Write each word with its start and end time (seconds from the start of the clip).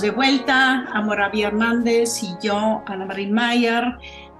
De 0.00 0.10
vuelta, 0.10 0.86
Amorabi 0.92 1.42
Hernández 1.42 2.22
y 2.22 2.28
yo, 2.42 2.82
Ana 2.86 3.06
María 3.06 3.28
Mayer, 3.28 3.84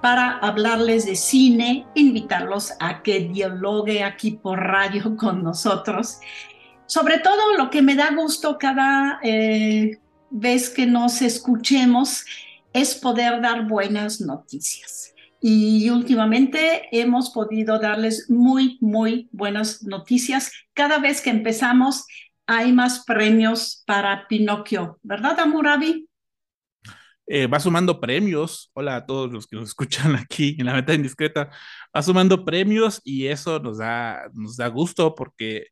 para 0.01 0.37
hablarles 0.37 1.05
de 1.05 1.15
cine, 1.15 1.85
invitarlos 1.95 2.73
a 2.79 3.01
que 3.01 3.19
dialogue 3.21 4.03
aquí 4.03 4.31
por 4.31 4.59
radio 4.59 5.15
con 5.17 5.43
nosotros. 5.43 6.19
Sobre 6.85 7.19
todo 7.19 7.57
lo 7.57 7.69
que 7.69 7.81
me 7.81 7.95
da 7.95 8.13
gusto 8.15 8.57
cada 8.57 9.19
eh, 9.23 9.99
vez 10.29 10.69
que 10.69 10.85
nos 10.85 11.21
escuchemos 11.21 12.25
es 12.73 12.95
poder 12.95 13.41
dar 13.41 13.67
buenas 13.67 14.21
noticias. 14.21 15.13
Y 15.41 15.89
últimamente 15.89 16.87
hemos 16.91 17.29
podido 17.29 17.79
darles 17.79 18.29
muy, 18.29 18.77
muy 18.81 19.29
buenas 19.31 19.83
noticias. 19.83 20.51
Cada 20.73 20.99
vez 20.99 21.21
que 21.21 21.29
empezamos 21.29 22.05
hay 22.51 22.73
más 22.73 23.03
premios 23.05 23.83
para 23.85 24.27
Pinocchio, 24.27 24.97
¿verdad, 25.03 25.39
Amurabi? 25.39 26.09
Eh, 27.27 27.45
va 27.45 27.59
sumando 27.59 27.99
premios. 28.01 28.71
Hola 28.73 28.95
a 28.95 29.05
todos 29.05 29.31
los 29.31 29.45
que 29.45 29.55
nos 29.55 29.69
escuchan 29.69 30.15
aquí 30.15 30.55
en 30.57 30.65
la 30.65 30.73
meta 30.73 30.95
indiscreta. 30.95 31.51
Va 31.95 32.01
sumando 32.01 32.43
premios 32.43 33.01
y 33.03 33.27
eso 33.27 33.59
nos 33.59 33.77
da, 33.77 34.31
nos 34.33 34.57
da 34.57 34.67
gusto 34.67 35.13
porque, 35.13 35.67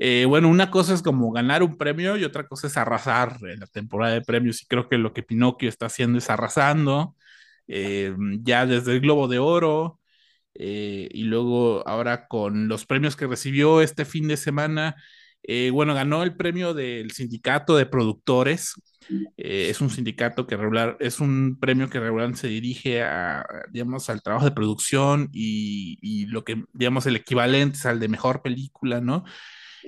eh, 0.00 0.24
bueno, 0.26 0.48
una 0.48 0.68
cosa 0.68 0.94
es 0.94 1.02
como 1.02 1.30
ganar 1.30 1.62
un 1.62 1.78
premio 1.78 2.16
y 2.16 2.24
otra 2.24 2.48
cosa 2.48 2.66
es 2.66 2.76
arrasar 2.76 3.36
en 3.42 3.60
la 3.60 3.68
temporada 3.68 4.14
de 4.14 4.22
premios. 4.22 4.60
Y 4.62 4.66
creo 4.66 4.88
que 4.88 4.98
lo 4.98 5.12
que 5.12 5.22
Pinocchio 5.22 5.68
está 5.68 5.86
haciendo 5.86 6.18
es 6.18 6.28
arrasando. 6.28 7.14
Eh, 7.68 8.12
ya 8.40 8.66
desde 8.66 8.94
el 8.94 9.00
Globo 9.00 9.28
de 9.28 9.38
Oro 9.38 10.00
y 10.58 11.24
luego 11.24 11.86
ahora 11.86 12.26
con 12.28 12.66
los 12.66 12.86
premios 12.86 13.14
que 13.14 13.26
recibió 13.26 13.82
este 13.82 14.04
fin 14.06 14.26
de 14.26 14.36
semana 14.38 14.96
eh, 15.48 15.70
bueno, 15.70 15.94
ganó 15.94 16.24
el 16.24 16.34
premio 16.36 16.74
del 16.74 17.12
sindicato 17.12 17.76
de 17.76 17.86
productores. 17.86 18.74
Eh, 19.36 19.68
es 19.70 19.80
un 19.80 19.90
sindicato 19.90 20.44
que 20.46 20.56
regular, 20.56 20.96
es 20.98 21.20
un 21.20 21.58
premio 21.60 21.88
que 21.88 22.00
regularmente 22.00 22.40
se 22.40 22.48
dirige 22.48 23.02
a, 23.02 23.46
digamos, 23.70 24.10
al 24.10 24.22
trabajo 24.22 24.44
de 24.44 24.50
producción 24.50 25.28
y, 25.32 26.26
lo 26.26 26.44
que, 26.44 26.64
digamos, 26.72 27.06
el 27.06 27.16
equivalente 27.16 27.78
es 27.78 27.86
al 27.86 28.00
de 28.00 28.08
mejor 28.08 28.42
película, 28.42 29.00
¿no? 29.00 29.24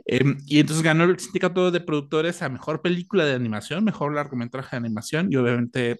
Em, 0.06 0.38
y 0.46 0.60
entonces 0.60 0.84
ganó 0.84 1.04
el 1.04 1.18
sindicato 1.18 1.72
de 1.72 1.80
productores 1.80 2.40
a 2.42 2.48
mejor 2.48 2.80
película 2.80 3.24
de 3.24 3.34
animación, 3.34 3.84
mejor 3.84 4.14
largometraje 4.14 4.70
de 4.72 4.76
animación, 4.78 5.32
y 5.32 5.36
obviamente 5.36 5.98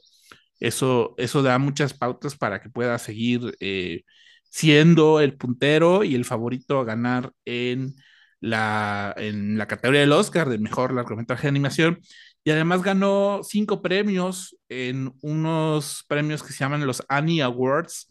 eso, 0.61 1.15
eso 1.19 1.43
da 1.43 1.59
muchas 1.59 1.95
pautas 1.95 2.37
para 2.37 2.61
que 2.61 2.71
pueda 2.71 2.99
seguir 2.99 3.57
eh, 3.61 4.05
siendo 4.51 5.21
el 5.21 5.37
puntero 5.37 6.05
y 6.05 6.15
el 6.15 6.25
favorito 6.25 6.79
a 6.81 6.85
ganar 6.85 7.33
en 7.45 7.95
la, 8.41 9.15
en 9.16 9.59
la 9.59 9.66
categoría 9.66 10.00
del 10.00 10.12
Oscar 10.12 10.49
de 10.49 10.59
mejor 10.59 10.93
largometraje 10.93 11.43
de 11.43 11.49
animación 11.49 12.00
y 12.44 12.50
además 12.50 12.82
ganó 12.82 13.41
cinco 13.43 13.82
premios 13.82 14.56
en 14.69 15.12
unos 15.22 16.04
premios 16.09 16.43
que 16.43 16.53
se 16.53 16.60
llaman 16.60 16.87
los 16.87 17.03
Annie 17.09 17.43
Awards, 17.43 18.10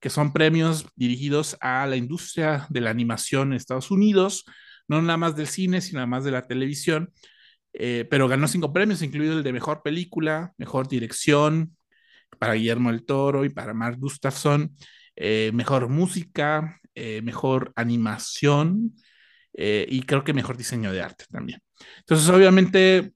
que 0.00 0.10
son 0.10 0.32
premios 0.32 0.86
dirigidos 0.94 1.56
a 1.60 1.86
la 1.86 1.96
industria 1.96 2.66
de 2.68 2.80
la 2.80 2.90
animación 2.90 3.48
en 3.48 3.56
Estados 3.56 3.90
Unidos, 3.90 4.44
no 4.88 5.00
nada 5.00 5.16
más 5.16 5.36
del 5.36 5.46
cine, 5.46 5.80
sino 5.80 6.00
además 6.00 6.24
de 6.24 6.32
la 6.32 6.46
televisión. 6.46 7.12
Eh, 7.72 8.06
pero 8.10 8.28
ganó 8.28 8.48
cinco 8.48 8.72
premios, 8.72 9.02
incluido 9.02 9.38
el 9.38 9.42
de 9.42 9.52
mejor 9.52 9.82
película, 9.82 10.52
mejor 10.58 10.88
dirección 10.88 11.76
para 12.38 12.54
Guillermo 12.54 12.90
del 12.90 13.04
Toro 13.04 13.44
y 13.44 13.48
para 13.50 13.74
Mark 13.74 13.98
Gustafson, 13.98 14.74
eh, 15.16 15.50
mejor 15.54 15.88
música, 15.88 16.80
eh, 16.94 17.22
mejor 17.22 17.72
animación, 17.76 18.94
eh, 19.60 19.86
y 19.90 20.02
creo 20.02 20.22
que 20.22 20.32
mejor 20.32 20.56
diseño 20.56 20.92
de 20.92 21.02
arte 21.02 21.24
también. 21.30 21.60
Entonces, 21.98 22.28
obviamente, 22.28 23.12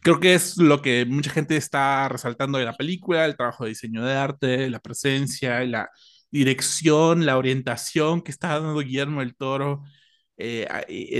creo 0.00 0.20
que 0.20 0.34
es 0.34 0.56
lo 0.56 0.80
que 0.80 1.04
mucha 1.04 1.30
gente 1.30 1.56
está 1.56 2.08
resaltando 2.08 2.58
de 2.58 2.64
la 2.64 2.72
película, 2.74 3.26
el 3.26 3.36
trabajo 3.36 3.64
de 3.64 3.70
diseño 3.70 4.02
de 4.02 4.14
arte, 4.14 4.70
la 4.70 4.80
presencia, 4.80 5.62
la 5.66 5.90
dirección, 6.30 7.26
la 7.26 7.36
orientación 7.36 8.22
que 8.22 8.30
está 8.30 8.58
dando 8.58 8.80
Guillermo 8.80 9.20
del 9.20 9.36
Toro, 9.36 9.82
eh, 10.38 10.66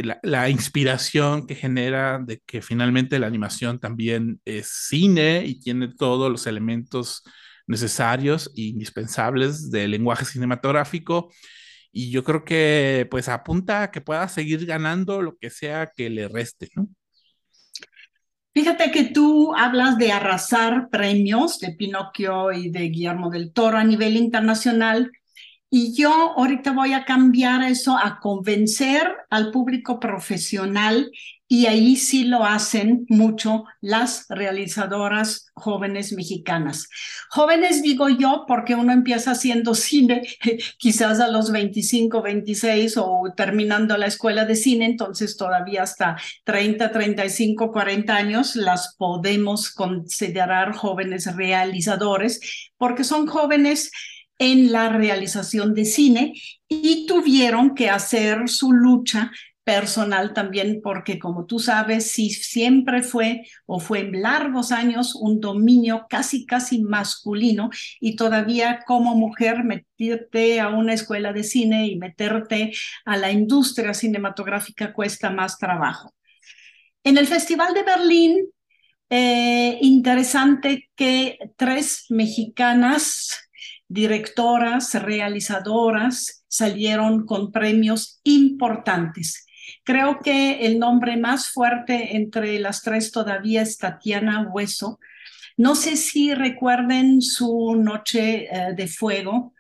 la, 0.05 0.19
la, 0.23 0.49
inspiración 0.49 1.47
que 1.47 1.55
genera 1.55 2.19
de 2.19 2.41
que 2.47 2.63
finalmente 2.63 3.19
la 3.19 3.27
animación 3.27 3.79
también 3.79 4.41
es 4.47 4.69
cine 4.89 5.45
y 5.47 5.61
tiene 5.61 5.89
todos 5.95 6.31
los 6.33 6.47
elementos 6.47 7.23
necesarios 7.67 8.51
e 8.57 8.63
indispensables 8.63 9.71
del 9.71 9.91
lenguaje 9.91 10.25
cinematográfico 10.25 11.31
y 11.93 12.11
yo 12.11 12.25
creo 12.25 12.45
que 12.45 13.07
pues 13.11 13.29
apunta 13.29 13.83
a 13.83 13.91
que 13.91 14.01
pueda 14.01 14.27
seguir 14.29 14.65
ganando 14.67 15.21
lo 15.23 15.37
que 15.37 15.51
sea 15.51 15.93
que 15.95 16.09
le 16.11 16.27
reste, 16.27 16.71
¿no? 16.75 16.89
Fíjate 18.55 18.91
que 18.91 19.05
tú 19.05 19.55
hablas 19.55 19.97
de 19.97 20.13
arrasar 20.13 20.91
premios 20.91 21.59
de 21.59 21.73
Pinocchio 21.73 22.53
y 22.53 22.71
de 22.71 22.91
Guillermo 22.91 23.31
del 23.31 23.53
Toro 23.53 23.79
a 23.79 23.85
nivel 23.85 24.17
internacional 24.17 25.11
y 25.71 25.95
yo 25.95 26.35
ahorita 26.37 26.73
voy 26.73 26.93
a 26.93 27.07
cambiar 27.07 27.63
eso 27.63 27.97
a 27.97 28.21
convencer 28.21 29.11
al 29.31 29.51
público 29.51 29.99
profesional 29.99 31.11
y 31.53 31.67
ahí 31.67 31.97
sí 31.97 32.25
lo 32.25 32.47
hacen 32.47 33.05
mucho 33.11 33.65
las 33.83 34.25
realizadoras 34.31 35.53
jóvenes 35.53 36.15
mexicanas. 36.15 36.89
Jóvenes 37.29 37.83
digo 37.83 38.09
yo 38.09 38.47
porque 38.49 38.75
uno 38.75 38.91
empieza 38.91 39.33
haciendo 39.33 39.75
cine 39.75 40.23
quizás 40.79 41.21
a 41.21 41.29
los 41.29 41.53
25, 41.53 42.23
26 42.23 42.97
o 42.97 43.25
terminando 43.37 43.99
la 43.99 44.07
escuela 44.07 44.47
de 44.47 44.57
cine, 44.57 44.87
entonces 44.87 45.37
todavía 45.37 45.83
hasta 45.83 46.17
30, 46.45 46.91
35, 46.91 47.71
40 47.71 48.17
años 48.17 48.57
las 48.57 48.97
podemos 48.97 49.71
considerar 49.75 50.73
jóvenes 50.73 51.37
realizadores 51.37 52.41
porque 52.79 53.05
son 53.05 53.27
jóvenes 53.27 53.91
en 54.39 54.73
la 54.73 54.89
realización 54.89 55.75
de 55.75 55.85
cine 55.85 56.33
y 56.67 57.05
tuvieron 57.07 57.75
que 57.75 57.91
hacer 57.91 58.49
su 58.49 58.73
lucha 58.73 59.31
personal 59.65 60.35
también, 60.35 60.81
porque 60.83 61.19
como 61.19 61.47
tú 61.47 61.59
sabes, 61.59 62.11
sí 62.11 62.31
siempre 62.31 63.03
fue 63.03 63.43
o 63.67 63.81
fue 63.81 64.01
en 64.01 64.23
largos 64.23 64.73
años 64.73 65.15
un 65.15 65.41
dominio 65.41 66.07
casi, 66.09 66.47
casi 66.47 66.83
masculino 66.83 67.71
y 68.01 68.17
todavía 68.17 68.83
como 68.87 69.15
mujer 69.15 69.65
meterte 69.65 70.61
a 70.61 70.69
una 70.69 70.95
escuela 70.95 71.33
de 71.33 71.45
cine 71.45 71.87
y 71.87 71.97
meterte 71.97 72.73
a 73.05 73.17
la 73.17 73.31
industria 73.31 73.95
cinematográfica 73.95 74.93
cuesta 74.93 75.31
más 75.31 75.59
trabajo. 75.59 76.13
En 77.05 77.19
el 77.19 77.27
Festival 77.27 77.75
de 77.75 77.83
Berlín, 77.83 78.47
eh, 79.11 79.79
interesante 79.83 80.89
que 80.97 81.39
tres 81.57 82.07
mexicanas 82.09 83.51
directoras, 83.89 84.95
realizadoras, 84.95 86.45
salieron 86.49 87.27
con 87.27 87.53
premios 87.53 88.21
importantes. 88.25 89.45
Creo 89.85 90.21
que 90.21 90.67
el 90.67 90.79
nombre 90.79 91.17
más 91.17 91.51
fuerte 91.51 92.17
entre 92.17 92.59
las 92.59 92.83
tres 92.83 93.11
todavía 93.11 93.63
es 93.63 93.79
Tatiana 93.79 94.49
Hueso. 94.53 94.99
No 95.57 95.75
sé 95.75 95.97
si 95.97 96.35
recuerden 96.35 97.21
su 97.23 97.75
Noche 97.77 98.49
eh, 98.51 98.75
de 98.75 98.89
Fuego, 98.89 99.55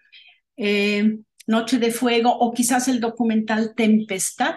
eh, 0.56 1.18
Noche 1.46 1.78
de 1.78 1.90
Fuego 1.90 2.36
o 2.36 2.52
quizás 2.52 2.88
el 2.88 3.00
documental 3.00 3.74
Tempestad 3.74 4.56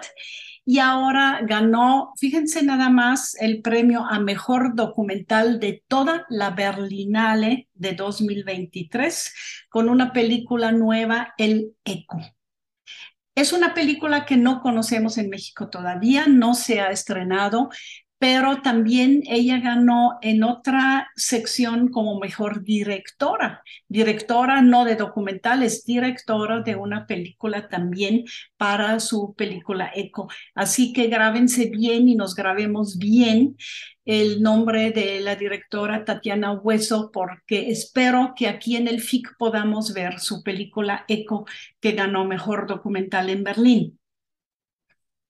y 0.68 0.80
ahora 0.80 1.42
ganó, 1.44 2.14
fíjense 2.18 2.64
nada 2.64 2.90
más, 2.90 3.36
el 3.40 3.62
premio 3.62 4.04
a 4.04 4.20
mejor 4.20 4.74
documental 4.74 5.60
de 5.60 5.84
toda 5.88 6.26
la 6.30 6.50
Berlinale 6.50 7.70
de 7.76 7.94
2023 7.94 9.68
con 9.70 9.90
una 9.90 10.12
película 10.12 10.72
nueva, 10.72 11.36
El 11.38 11.76
Eco. 11.86 12.20
Es 13.36 13.52
una 13.52 13.74
película 13.74 14.26
que 14.26 14.38
no 14.38 14.62
conocemos 14.62 15.18
en 15.18 15.30
México 15.30 15.70
todavía, 15.70 16.26
no 16.28 16.54
se 16.54 16.80
ha 16.80 16.90
estrenado, 16.92 17.70
pero 18.18 18.62
también 18.62 19.24
ella 19.28 19.60
ganó 19.60 20.18
en 20.22 20.44
otra 20.44 21.10
sección 21.16 21.90
como 21.90 22.20
mejor 22.20 22.64
directora, 22.64 23.62
directora 23.88 24.62
no 24.62 24.86
de 24.86 24.96
documentales, 24.96 25.86
directora 25.86 26.62
de 26.62 26.76
una 26.76 27.08
película 27.08 27.68
también 27.68 28.24
para 28.58 29.00
su 29.00 29.36
película 29.36 29.92
Eco. 29.94 30.30
Así 30.54 30.94
que 30.94 31.08
grábense 31.08 31.70
bien 31.70 32.08
y 32.08 32.16
nos 32.16 32.36
grabemos 32.36 32.98
bien 32.98 33.58
el 34.06 34.42
nombre 34.42 34.92
de 34.92 35.20
la 35.20 35.36
directora 35.36 36.06
Tatiana 36.06 36.54
Hueso, 36.54 37.10
porque 37.12 37.70
espero 37.70 38.34
que 38.36 38.48
aquí 38.48 38.76
en 38.76 38.88
el 38.88 39.02
FIC 39.02 39.36
podamos 39.38 39.94
ver 39.94 40.20
su 40.20 40.44
película 40.44 41.06
Eco, 41.08 41.46
que 41.82 41.94
ganó 41.94 42.26
mejor 42.26 42.68
documental 42.68 43.30
en 43.30 43.44
Berlín. 43.44 44.00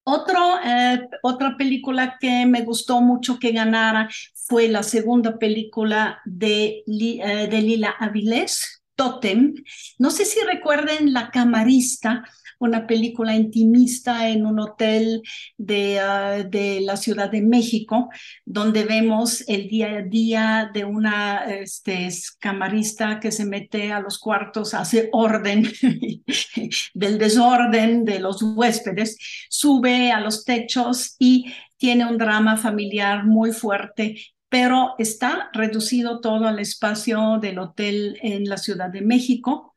Otro, 0.08 0.60
eh, 0.64 1.10
otra 1.24 1.58
película 1.58 2.18
que 2.20 2.46
me 2.46 2.62
gustó 2.62 3.02
mucho 3.02 3.40
que 3.40 3.52
ganara 3.52 4.08
fue 4.36 4.68
la 4.68 4.84
segunda 4.84 5.40
película 5.40 6.22
de, 6.26 6.84
eh, 6.86 7.48
de 7.50 7.62
Lila 7.62 7.90
Avilés, 8.00 8.85
Totem. 8.96 9.54
No 10.00 10.10
sé 10.10 10.26
si 10.26 10.40
recuerden 10.42 11.14
La 11.14 11.30
Camarista, 11.30 12.24
una 12.60 12.88
película 12.88 13.36
intimista 13.36 14.30
en 14.30 14.46
un 14.46 14.60
hotel 14.60 15.22
de, 15.58 16.00
ah, 16.00 16.44
de, 16.44 16.82
la 16.82 16.98
Ciudad 16.98 17.30
de 17.30 17.42
México, 17.42 18.10
donde 18.46 18.86
vemos 18.86 19.44
el 19.48 19.68
día 19.68 19.98
a 19.98 20.02
día 20.02 20.72
de 20.74 20.86
una 20.86 21.46
este, 21.46 22.10
camarista 22.40 23.20
que 23.20 23.32
se 23.32 23.46
mete 23.46 23.92
a 23.92 24.00
los 24.00 24.20
cuartos, 24.20 24.74
hace 24.74 25.10
orden 25.12 25.70
del 26.94 27.18
desorden 27.18 28.06
de 28.06 28.20
los 28.20 28.42
huéspedes, 28.42 29.18
sube 29.50 30.12
a 30.12 30.20
los 30.20 30.46
techos 30.46 31.16
y 31.20 31.54
tiene 31.78 32.06
un 32.06 32.18
drama 32.18 32.58
familiar 32.58 33.26
muy 33.26 33.52
fuerte 33.52 34.16
pero 34.50 34.96
está 34.98 35.50
reducido 35.54 36.22
todo 36.22 36.48
al 36.48 36.60
espacio 36.60 37.40
del 37.42 37.60
hotel 37.60 38.18
en 38.22 38.46
la 38.46 38.58
Ciudad 38.58 38.90
de 38.90 39.02
México. 39.02 39.76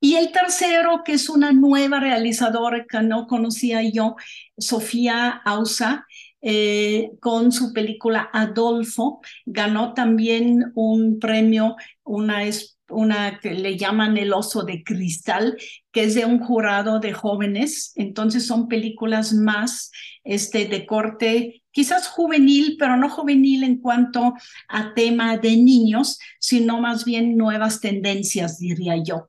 Y 0.00 0.16
el 0.16 0.30
tercero, 0.30 1.02
que 1.04 1.14
es 1.14 1.28
una 1.28 1.52
nueva 1.52 2.00
realizadora 2.00 2.84
que 2.88 3.00
no 3.00 3.26
conocía 3.26 3.82
yo, 3.82 4.16
Sofía 4.58 5.30
Ausa, 5.44 6.06
eh, 6.42 7.10
con 7.20 7.50
su 7.50 7.72
película 7.72 8.30
Adolfo, 8.32 9.20
ganó 9.46 9.94
también 9.94 10.70
un 10.74 11.18
premio, 11.18 11.76
una, 12.04 12.44
una 12.88 13.40
que 13.40 13.54
le 13.54 13.76
llaman 13.76 14.16
El 14.16 14.32
oso 14.32 14.62
de 14.62 14.82
cristal, 14.84 15.56
que 15.92 16.04
es 16.04 16.14
de 16.14 16.24
un 16.24 16.40
jurado 16.40 17.00
de 17.00 17.12
jóvenes. 17.12 17.92
Entonces 17.96 18.46
son 18.46 18.68
películas 18.68 19.32
más 19.32 19.90
este, 20.24 20.66
de 20.66 20.86
corte 20.86 21.62
quizás 21.76 22.08
juvenil, 22.08 22.76
pero 22.78 22.96
no 22.96 23.10
juvenil 23.10 23.62
en 23.62 23.82
cuanto 23.82 24.32
a 24.66 24.94
tema 24.94 25.36
de 25.36 25.58
niños, 25.58 26.18
sino 26.40 26.80
más 26.80 27.04
bien 27.04 27.36
nuevas 27.36 27.82
tendencias, 27.82 28.58
diría 28.58 28.96
yo. 28.96 29.28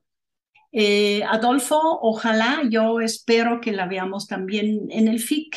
Eh, 0.72 1.22
Adolfo, 1.24 1.78
ojalá, 2.00 2.62
yo 2.70 3.00
espero 3.00 3.60
que 3.60 3.72
la 3.72 3.86
veamos 3.86 4.26
también 4.26 4.86
en 4.88 5.08
el 5.08 5.20
FIC. 5.20 5.56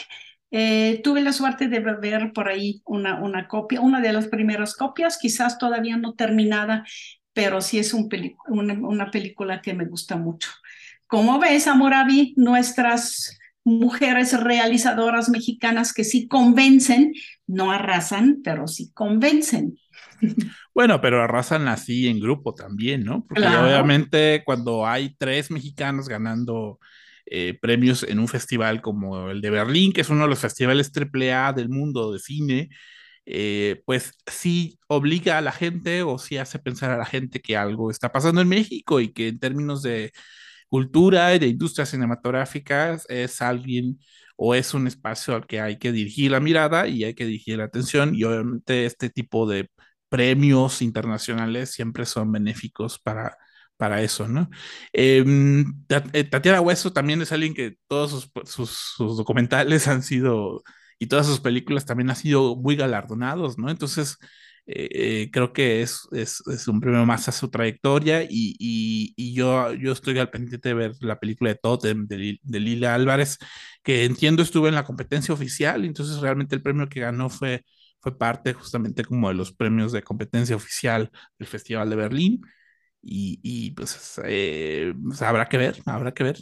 Eh, 0.52 1.00
tuve 1.02 1.22
la 1.22 1.32
suerte 1.32 1.70
de 1.70 1.80
ver 1.80 2.34
por 2.34 2.50
ahí 2.50 2.82
una, 2.84 3.24
una 3.24 3.48
copia, 3.48 3.80
una 3.80 4.02
de 4.02 4.12
las 4.12 4.28
primeras 4.28 4.76
copias, 4.76 5.18
quizás 5.18 5.58
todavía 5.58 5.96
no 5.96 6.16
terminada, 6.16 6.84
pero 7.34 7.62
sí 7.62 7.80
es 7.80 7.94
un 7.94 8.10
una, 8.48 8.74
una, 8.74 9.12
película 9.12 9.62
que 9.62 9.74
me 9.74 9.86
gusta 9.86 10.18
mucho. 10.18 10.50
Como 11.08 11.40
ves, 11.40 11.68
Amoravi, 11.68 12.34
nuestras 12.38 13.38
mujeres 13.64 14.40
realizadoras 14.42 15.30
mexicanas 15.30 15.94
que 15.94 16.04
sí 16.04 16.28
convencen, 16.28 17.14
no 17.48 17.72
arrasan, 17.72 18.42
pero 18.44 18.68
sí 18.68 18.92
convencen. 18.94 19.78
Bueno, 20.74 21.02
pero 21.02 21.22
arrasan 21.22 21.68
así 21.68 22.08
en 22.08 22.22
grupo 22.22 22.54
también, 22.54 23.04
¿no? 23.04 23.26
Porque 23.28 23.46
obviamente 23.46 24.42
cuando 24.46 24.88
hay 24.88 25.14
tres 25.18 25.52
mexicanos 25.52 26.08
ganando 26.08 26.80
eh, 27.26 27.58
premios 27.62 28.04
en 28.04 28.20
un 28.20 28.30
festival 28.30 28.82
como 28.82 29.32
el 29.32 29.42
de 29.42 29.50
Berlín, 29.50 29.92
que 29.92 30.00
es 30.00 30.10
uno 30.10 30.24
de 30.24 30.30
los 30.30 30.40
festivales 30.40 30.90
AAA 30.96 31.52
del 31.52 31.68
mundo 31.68 32.14
de 32.14 32.20
cine, 32.20 32.70
eh, 33.26 33.82
pues 33.86 34.14
sí 34.28 34.80
obliga 34.88 35.38
a 35.38 35.42
la 35.42 35.52
gente 35.52 36.04
o 36.04 36.18
sí 36.18 36.38
hace 36.38 36.60
pensar 36.60 36.92
a 36.92 36.98
la 36.98 37.06
gente 37.06 37.42
que 37.42 37.58
algo 37.58 37.92
está 37.92 38.12
pasando 38.12 38.42
en 38.42 38.50
México 38.50 39.00
y 39.00 39.14
que 39.14 39.30
en 39.30 39.40
términos 39.40 39.84
de 39.84 40.12
cultura 40.70 41.36
y 41.36 41.40
de 41.40 41.48
industrias 41.48 41.90
cinematográficas 41.90 43.06
es 43.10 43.42
alguien 43.42 44.00
o 44.38 44.56
es 44.56 44.74
un 44.74 44.88
espacio 44.88 45.36
al 45.36 45.48
que 45.48 45.62
hay 45.62 45.78
que 45.80 45.92
dirigir 45.92 46.32
la 46.32 46.40
mirada 46.40 46.88
y 46.88 47.04
hay 47.04 47.14
que 47.14 47.26
dirigir 47.26 47.58
la 47.60 47.66
atención 47.66 48.16
y 48.16 48.24
obviamente 48.24 48.86
este 48.86 49.10
tipo 49.10 49.48
de 49.48 49.70
premios 50.10 50.82
internacionales 50.82 51.72
siempre 51.72 52.06
son 52.06 52.32
benéficos 52.32 53.00
para, 53.00 53.38
para 53.78 54.02
eso, 54.04 54.28
¿no? 54.28 54.50
Em, 54.94 55.66
eh, 56.14 56.24
Tatiana 56.26 56.62
Hueso 56.62 56.94
también 56.94 57.22
es 57.22 57.32
alguien 57.32 57.54
que 57.54 57.78
todos 57.88 58.30
sus, 58.46 58.96
documentales 59.00 59.88
han 59.88 60.04
sido, 60.04 60.64
y 61.02 61.08
todas 61.08 61.26
sus 61.26 61.40
películas 61.40 61.86
también 61.86 62.12
han 62.12 62.16
sido 62.16 62.56
muy 62.56 62.76
galardonados, 62.76 63.58
¿no? 63.58 63.72
Entonces, 63.72 64.18
eh, 64.68 64.90
eh, 65.24 65.30
creo 65.32 65.52
que 65.54 65.82
es, 65.82 66.08
es, 66.12 66.68
un 66.68 66.80
premio 66.80 67.06
más 67.08 67.28
a 67.28 67.32
su 67.32 67.50
trayectoria 67.50 68.24
y, 68.24 68.56
y, 68.60 69.34
yo, 69.34 69.74
yo 69.74 69.92
estoy 69.94 70.20
al 70.20 70.30
pendiente 70.30 70.70
de 70.70 70.76
ver 70.76 70.94
la 71.02 71.20
película 71.20 71.50
de 71.50 71.56
Totem 71.56 72.06
de, 72.08 72.40
de, 72.44 72.60
Lila 72.60 72.94
Álvarez, 72.94 73.40
que 73.84 74.06
entiendo 74.06 74.44
estuvo 74.44 74.68
en 74.68 74.76
la 74.76 74.86
competencia 74.86 75.34
oficial, 75.34 75.86
entonces 75.86 76.20
realmente 76.20 76.56
el 76.56 76.62
premio 76.62 76.88
que 76.88 77.00
ganó 77.02 77.30
fue 77.30 77.64
fue 78.02 78.18
parte 78.18 78.54
justamente 78.54 79.06
como 79.06 79.30
de 79.30 79.36
los 79.36 79.52
premios 79.54 79.92
de 79.92 80.04
competencia 80.04 80.56
oficial 80.56 81.12
del 81.38 81.48
Festival 81.48 81.90
de 81.90 81.96
Berlín. 81.96 82.42
Y, 83.04 83.72
pues, 83.72 84.22
eh, 84.26 84.94
pues, 85.04 85.22
habrá 85.22 85.48
que 85.50 85.58
ver, 85.58 85.82
habrá 85.86 86.14
que 86.14 86.24
ver. 86.24 86.38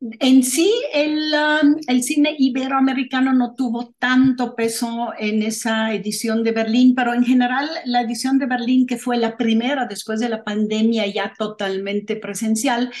En 0.00 0.42
sí, 0.42 0.70
el, 0.92 1.32
um, 1.32 1.76
el, 1.88 2.02
cine 2.02 2.34
iberoamericano 2.38 3.32
no 3.32 3.54
tuvo 3.54 3.94
tanto 3.98 4.54
peso 4.54 5.12
en 5.18 5.42
esa 5.42 5.94
edición 5.94 6.44
de 6.44 6.52
Berlín, 6.52 6.94
pero 6.94 7.14
en 7.14 7.24
general 7.24 7.66
la 7.86 8.02
edición 8.02 8.38
de 8.38 8.44
Berlín, 8.44 8.86
que 8.86 8.98
fue 8.98 9.16
la 9.16 9.38
primera 9.38 9.86
después 9.86 10.20
de 10.20 10.28
la 10.28 10.44
pandemia 10.44 11.06
ya 11.06 11.32
totalmente 11.36 12.16
presencial, 12.16 12.92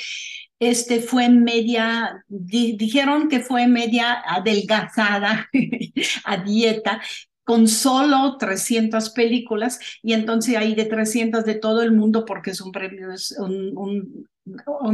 este 0.58 1.00
fue 1.00 1.28
media, 1.28 2.24
dijeron 2.28 3.28
que 3.28 3.40
fue 3.40 3.66
media 3.66 4.22
adelgazada 4.26 5.50
a 6.24 6.36
dieta, 6.38 7.02
con 7.46 7.68
solo 7.68 8.38
300 8.38 9.10
películas 9.10 9.78
y 10.02 10.14
entonces 10.14 10.56
hay 10.56 10.74
de 10.74 10.84
300 10.84 11.44
de 11.44 11.54
todo 11.54 11.80
el 11.82 11.92
mundo 11.92 12.24
porque 12.24 12.50
es 12.50 12.60
un 12.60 12.72
premio, 12.72 13.12
es 13.12 13.36
un, 13.38 14.26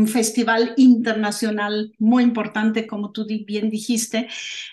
festival 0.06 0.74
internacional 0.76 1.92
muy 1.98 2.22
importante, 2.22 2.86
como 2.86 3.10
tú 3.10 3.26
bien 3.26 3.70
dijiste, 3.70 4.28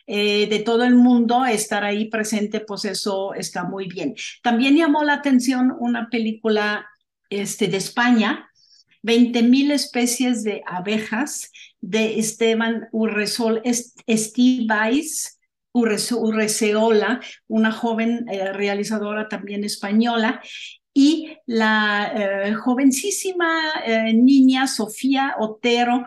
eh, 0.08 0.48
de 0.48 0.60
todo 0.60 0.84
el 0.84 0.96
mundo, 0.96 1.46
estar 1.46 1.86
ahí 1.86 2.10
presente, 2.10 2.60
pues 2.60 2.84
eso 2.84 3.34
está 3.34 3.64
muy 3.64 3.88
bien. 3.88 4.14
También 4.44 4.76
llamó 4.76 5.04
la 5.06 5.14
atención 5.14 5.74
una 5.80 6.10
película 6.10 6.86
este, 7.30 7.68
de 7.68 7.78
España, 7.78 8.50
20.000 9.04 9.72
especies 9.72 10.44
de 10.44 10.64
abejas 10.66 11.50
de 11.80 12.20
Esteban 12.20 12.90
Urresol 12.92 13.62
Estivais 14.06 15.39
Urreceola, 15.74 17.20
una 17.48 17.72
joven 17.72 18.26
eh, 18.30 18.54
realizadora 18.54 19.28
también 19.28 19.64
española, 19.64 20.42
y 20.94 21.38
la 21.46 22.12
eh, 22.14 22.54
jovencísima 22.54 23.62
eh, 23.86 24.14
niña 24.14 24.68
Sofía 24.68 25.36
Otero, 25.40 26.06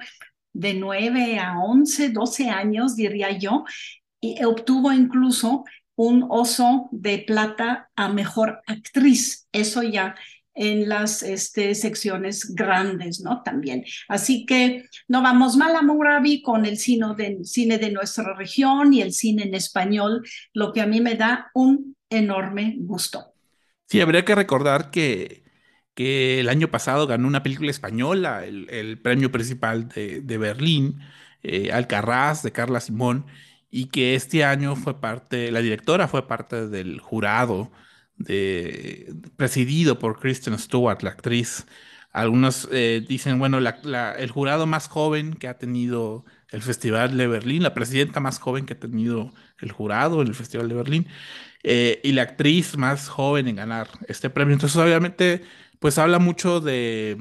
de 0.53 0.75
9 0.75 1.39
a 1.39 1.61
11, 1.61 2.11
12 2.11 2.51
años, 2.51 2.95
diría 2.97 3.31
yo, 3.31 3.65
y 4.21 4.45
obtuvo 4.45 4.93
incluso 4.93 5.65
un 5.97 6.27
oso 6.29 6.89
de 6.93 7.19
plata 7.19 7.91
a 7.97 8.09
mejor 8.09 8.61
actriz. 8.67 9.49
Eso 9.53 9.83
ya 9.83 10.15
en 10.55 10.89
las 10.89 11.23
este, 11.23 11.75
secciones 11.75 12.55
grandes, 12.55 13.21
¿no? 13.21 13.43
También. 13.43 13.85
Así 14.09 14.45
que 14.45 14.85
no 15.09 15.23
vamos 15.23 15.57
mal 15.57 15.75
a 15.77 15.83
Murabi 15.83 16.43
con 16.43 16.67
el 16.67 16.77
cine 16.77 17.07
de, 17.17 17.39
cine 17.45 17.79
de 17.79 17.91
nuestra 17.91 18.35
región 18.35 18.93
y 18.93 19.03
el 19.03 19.13
cine 19.13 19.45
en 19.45 19.55
español, 19.55 20.23
lo 20.53 20.73
que 20.73 20.81
a 20.81 20.87
mí 20.87 21.01
me 21.01 21.15
da 21.15 21.51
un 21.55 21.97
enorme 22.11 22.77
gusto. 22.79 23.33
Sí, 23.87 24.01
habría 24.01 24.25
que 24.25 24.35
recordar 24.35 24.91
que, 24.91 25.43
que 25.95 26.41
el 26.41 26.49
año 26.49 26.71
pasado 26.71 27.07
ganó 27.07 27.29
una 27.29 27.43
película 27.43 27.71
española, 27.71 28.45
el, 28.45 28.99
premio 29.01 29.33
principal 29.33 29.89
de, 29.89 30.21
de 30.21 30.39
Berlín, 30.39 31.01
eh, 31.43 31.73
Alcarraz, 31.73 32.43
de 32.43 32.53
Carla 32.53 32.81
Simón, 32.81 33.27
y 33.71 33.87
que 33.87 34.15
este 34.15 34.45
año 34.45 34.77
fue 34.77 35.01
parte, 35.01 35.51
la 35.51 35.61
directora 35.61 36.07
fue 36.07 36.29
parte 36.29 36.69
del 36.69 37.01
jurado 37.01 37.71
de, 38.25 39.15
presidido 39.37 39.99
por 39.99 40.19
Kristen 40.19 40.59
Stewart, 40.59 41.03
la 41.03 41.11
actriz. 41.11 41.67
Algunos 42.13 42.69
eh, 42.73 43.05
dicen, 43.09 43.39
bueno, 43.39 43.59
el 43.59 44.31
jurado 44.31 44.67
más 44.67 44.89
joven 44.89 45.35
que 45.35 45.49
ha 45.49 45.59
tenido 45.59 46.25
el 46.51 46.63
Festival 46.63 47.17
de 47.17 47.27
Berlín, 47.27 47.63
la 47.63 47.75
presidenta 47.75 48.21
más 48.21 48.39
joven 48.39 48.67
que 48.67 48.75
ha 48.75 48.79
tenido 48.79 49.33
el 49.61 49.73
jurado 49.73 50.21
en 50.21 50.29
el 50.29 50.35
Festival 50.35 50.69
de 50.69 50.75
Berlín, 50.75 51.07
eh, 51.63 52.01
y 52.05 52.13
la 52.13 52.23
actriz 52.23 52.77
más 52.77 53.09
joven 53.09 53.49
en 53.49 53.57
ganar 53.57 53.89
este 54.09 54.31
premio. 54.31 54.53
Entonces, 54.55 54.77
obviamente, 54.77 55.43
pues 55.79 55.99
habla 55.99 56.19
mucho 56.19 56.61
de, 56.61 57.17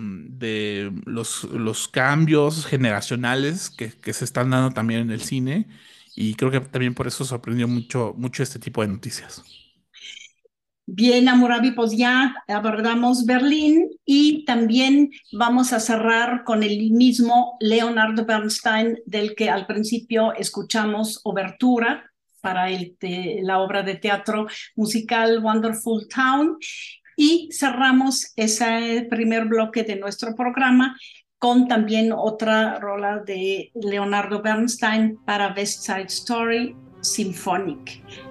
los, 1.06 1.46
los, 1.46 1.88
cambios 1.88 2.66
generacionales 2.66 3.70
que, 3.70 3.92
que, 3.92 4.14
se 4.14 4.26
están 4.26 4.50
dando 4.50 4.72
también 4.72 5.02
en 5.02 5.12
el 5.12 5.22
cine, 5.22 5.68
y 6.16 6.36
creo 6.36 6.52
que 6.52 6.60
también 6.60 6.94
por 6.94 7.08
eso 7.08 7.24
sorprendió 7.26 7.68
mucho, 7.68 8.14
mucho 8.18 8.44
este 8.44 8.60
tipo 8.60 8.82
de 8.82 8.90
noticias. 8.90 9.61
Bien, 10.88 11.30
Amurabi, 11.30 11.72
pues 11.72 11.96
ya 11.96 12.36
abordamos 12.48 13.26
Berlín 13.26 13.90
y 14.04 14.44
también 14.46 15.12
vamos 15.32 15.74
a 15.74 15.80
cerrar 15.80 16.44
con 16.44 16.64
el 16.64 16.92
mismo 16.92 17.56
Leonardo 17.60 18.26
Bernstein, 18.26 18.98
del 19.06 19.36
que 19.36 19.50
al 19.50 19.68
principio 19.68 20.34
escuchamos 20.34 21.22
obertura 21.24 22.12
para 22.42 22.72
el 22.72 22.98
la 23.44 23.60
obra 23.60 23.84
de 23.84 23.96
teatro 23.96 24.48
musical 24.76 25.40
Wonderful 25.44 26.08
Town. 26.08 26.58
Y 27.16 27.50
cerramos 27.52 28.34
ese 28.36 29.08
primer 29.10 29.46
bloque 29.46 29.84
de 29.84 29.96
nuestro 29.96 30.36
programa 30.36 30.98
con 31.38 31.68
también 31.68 32.12
otra 32.12 32.80
rola 32.80 33.20
de 33.20 33.72
Leonardo 33.76 34.42
Bernstein 34.42 35.20
para 35.26 35.54
West 35.54 35.84
Side 35.84 36.06
Story 36.08 36.76
Symphonic. 37.02 38.31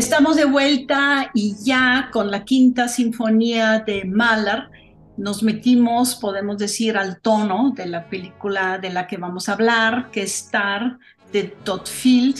Estamos 0.00 0.36
de 0.36 0.46
vuelta 0.46 1.30
y 1.34 1.56
ya 1.62 2.08
con 2.10 2.30
la 2.30 2.46
quinta 2.46 2.88
sinfonía 2.88 3.80
de 3.80 4.06
Mahler 4.06 4.70
nos 5.18 5.42
metimos, 5.42 6.14
podemos 6.14 6.56
decir, 6.56 6.96
al 6.96 7.20
tono 7.20 7.74
de 7.76 7.84
la 7.84 8.08
película 8.08 8.78
de 8.78 8.88
la 8.88 9.06
que 9.06 9.18
vamos 9.18 9.50
a 9.50 9.52
hablar, 9.52 10.10
que 10.10 10.22
es 10.22 10.44
Star 10.44 10.96
de 11.34 11.42
Todd 11.42 11.86
Field, 11.86 12.38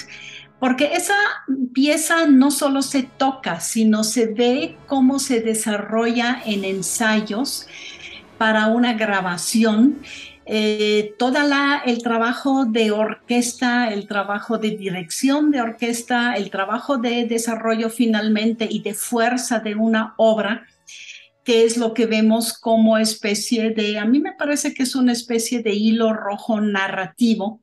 porque 0.58 0.92
esa 0.94 1.18
pieza 1.74 2.26
no 2.28 2.50
solo 2.50 2.80
se 2.80 3.02
toca, 3.02 3.60
sino 3.60 4.04
se 4.04 4.28
ve 4.28 4.78
cómo 4.86 5.18
se 5.18 5.42
desarrolla 5.42 6.40
en 6.46 6.64
ensayos 6.64 7.66
para 8.38 8.68
una 8.68 8.94
grabación 8.94 9.98
eh, 10.52 11.14
toda 11.16 11.80
el 11.86 12.02
trabajo 12.02 12.64
de 12.64 12.90
orquesta, 12.90 13.92
el 13.92 14.08
trabajo 14.08 14.58
de 14.58 14.70
dirección 14.70 15.52
de 15.52 15.60
orquesta, 15.60 16.34
el 16.34 16.50
trabajo 16.50 16.98
de 16.98 17.24
desarrollo 17.26 17.88
finalmente 17.88 18.66
y 18.68 18.80
de 18.80 18.94
fuerza 18.94 19.60
de 19.60 19.76
una 19.76 20.14
obra, 20.16 20.66
que 21.44 21.62
es 21.62 21.76
lo 21.76 21.94
que 21.94 22.06
vemos 22.06 22.52
como 22.58 22.98
especie 22.98 23.70
de, 23.70 24.00
a 24.00 24.04
mí 24.04 24.18
me 24.18 24.32
parece 24.32 24.74
que 24.74 24.82
es 24.82 24.96
una 24.96 25.12
especie 25.12 25.62
de 25.62 25.72
hilo 25.72 26.12
rojo 26.12 26.60
narrativo 26.60 27.60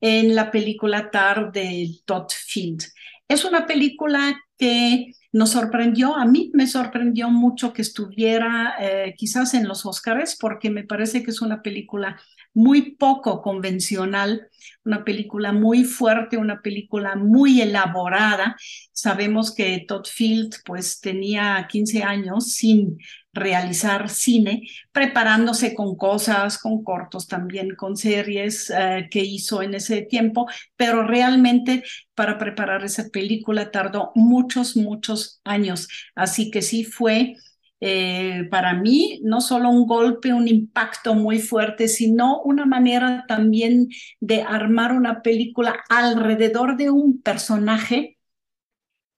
en 0.00 0.34
la 0.34 0.50
película 0.50 1.10
Tar 1.10 1.52
de 1.52 1.90
Todd 2.06 2.30
Field. 2.30 2.84
Es 3.28 3.44
una 3.44 3.66
película 3.66 4.34
que 4.56 5.12
nos 5.34 5.50
sorprendió, 5.50 6.14
a 6.14 6.26
mí 6.26 6.52
me 6.54 6.68
sorprendió 6.68 7.28
mucho 7.28 7.72
que 7.72 7.82
estuviera 7.82 8.76
eh, 8.80 9.16
quizás 9.18 9.52
en 9.54 9.66
los 9.66 9.84
Óscares, 9.84 10.36
porque 10.40 10.70
me 10.70 10.84
parece 10.84 11.24
que 11.24 11.32
es 11.32 11.42
una 11.42 11.60
película 11.60 12.20
muy 12.52 12.92
poco 12.92 13.42
convencional, 13.42 14.46
una 14.84 15.04
película 15.04 15.52
muy 15.52 15.82
fuerte, 15.82 16.36
una 16.36 16.62
película 16.62 17.16
muy 17.16 17.60
elaborada. 17.60 18.54
Sabemos 18.92 19.52
que 19.52 19.84
Todd 19.88 20.06
Field 20.06 20.54
pues 20.64 21.00
tenía 21.00 21.66
15 21.68 22.04
años 22.04 22.52
sin 22.52 22.98
realizar 23.34 24.08
cine, 24.08 24.62
preparándose 24.92 25.74
con 25.74 25.96
cosas, 25.96 26.58
con 26.58 26.84
cortos 26.84 27.26
también, 27.26 27.74
con 27.76 27.96
series 27.96 28.70
eh, 28.70 29.08
que 29.10 29.20
hizo 29.20 29.62
en 29.62 29.74
ese 29.74 30.02
tiempo, 30.02 30.46
pero 30.76 31.06
realmente 31.06 31.82
para 32.14 32.38
preparar 32.38 32.84
esa 32.84 33.08
película 33.10 33.70
tardó 33.70 34.12
muchos, 34.14 34.76
muchos 34.76 35.40
años. 35.44 35.88
Así 36.14 36.50
que 36.50 36.62
sí 36.62 36.84
fue 36.84 37.36
eh, 37.80 38.48
para 38.50 38.72
mí 38.72 39.20
no 39.24 39.42
solo 39.42 39.68
un 39.68 39.86
golpe, 39.86 40.32
un 40.32 40.48
impacto 40.48 41.14
muy 41.14 41.38
fuerte, 41.38 41.88
sino 41.88 42.40
una 42.42 42.64
manera 42.64 43.26
también 43.28 43.88
de 44.20 44.42
armar 44.42 44.92
una 44.92 45.20
película 45.20 45.84
alrededor 45.90 46.76
de 46.78 46.90
un 46.90 47.20
personaje 47.20 48.16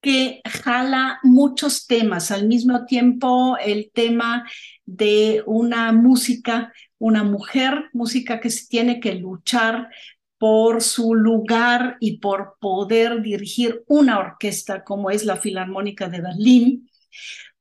que 0.01 0.41
jala 0.45 1.19
muchos 1.23 1.87
temas, 1.87 2.31
al 2.31 2.47
mismo 2.47 2.85
tiempo 2.85 3.57
el 3.57 3.91
tema 3.93 4.49
de 4.85 5.43
una 5.45 5.91
música, 5.91 6.71
una 6.99 7.23
mujer, 7.23 7.85
música 7.93 8.39
que 8.39 8.49
se 8.49 8.67
tiene 8.67 8.99
que 8.99 9.15
luchar 9.15 9.89
por 10.37 10.83
su 10.83 11.15
lugar 11.15 11.97
y 11.99 12.19
por 12.19 12.57
poder 12.59 13.21
dirigir 13.21 13.83
una 13.87 14.19
orquesta 14.19 14.83
como 14.83 15.09
es 15.09 15.25
la 15.25 15.37
Filarmónica 15.37 16.09
de 16.09 16.21
Berlín. 16.21 16.89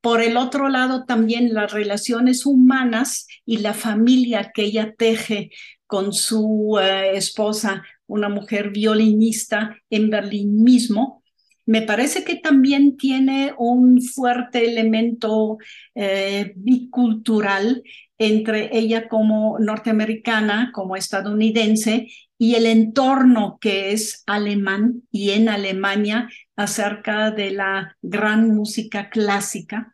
Por 0.01 0.21
el 0.21 0.37
otro 0.37 0.69
lado, 0.69 1.05
también 1.05 1.55
las 1.55 1.73
relaciones 1.73 2.47
humanas 2.47 3.27
y 3.45 3.59
la 3.59 3.75
familia 3.75 4.53
que 4.55 4.65
ella 4.65 4.95
teje 4.97 5.51
con 5.87 6.13
su 6.13 6.79
eh, 6.81 7.17
esposa, 7.17 7.83
una 8.07 8.29
mujer 8.29 8.71
violinista 8.71 9.77
en 9.91 10.11
Berlín 10.11 10.63
mismo, 10.63 11.23
me 11.67 11.83
parece 11.83 12.25
que 12.25 12.37
también 12.37 12.97
tiene 12.97 13.53
un 13.59 14.01
fuerte 14.01 14.65
elemento 14.65 15.59
eh, 15.95 16.53
bicultural 16.57 17.83
entre 18.19 18.71
ella 18.77 19.09
como 19.09 19.59
norteamericana, 19.59 20.71
como 20.73 20.97
estadounidense, 20.97 22.09
y 22.39 22.55
el 22.55 22.67
entorno 22.67 23.59
que 23.61 23.93
es 23.93 24.23
alemán 24.27 25.03
y 25.11 25.31
en 25.31 25.49
Alemania 25.49 26.29
acerca 26.55 27.31
de 27.31 27.51
la 27.51 27.97
gran 28.01 28.55
música 28.55 29.11
clásica. 29.11 29.93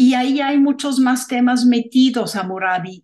Y 0.00 0.14
ahí 0.14 0.40
hay 0.40 0.56
muchos 0.56 0.98
más 0.98 1.28
temas 1.28 1.66
metidos 1.66 2.34
a. 2.34 2.48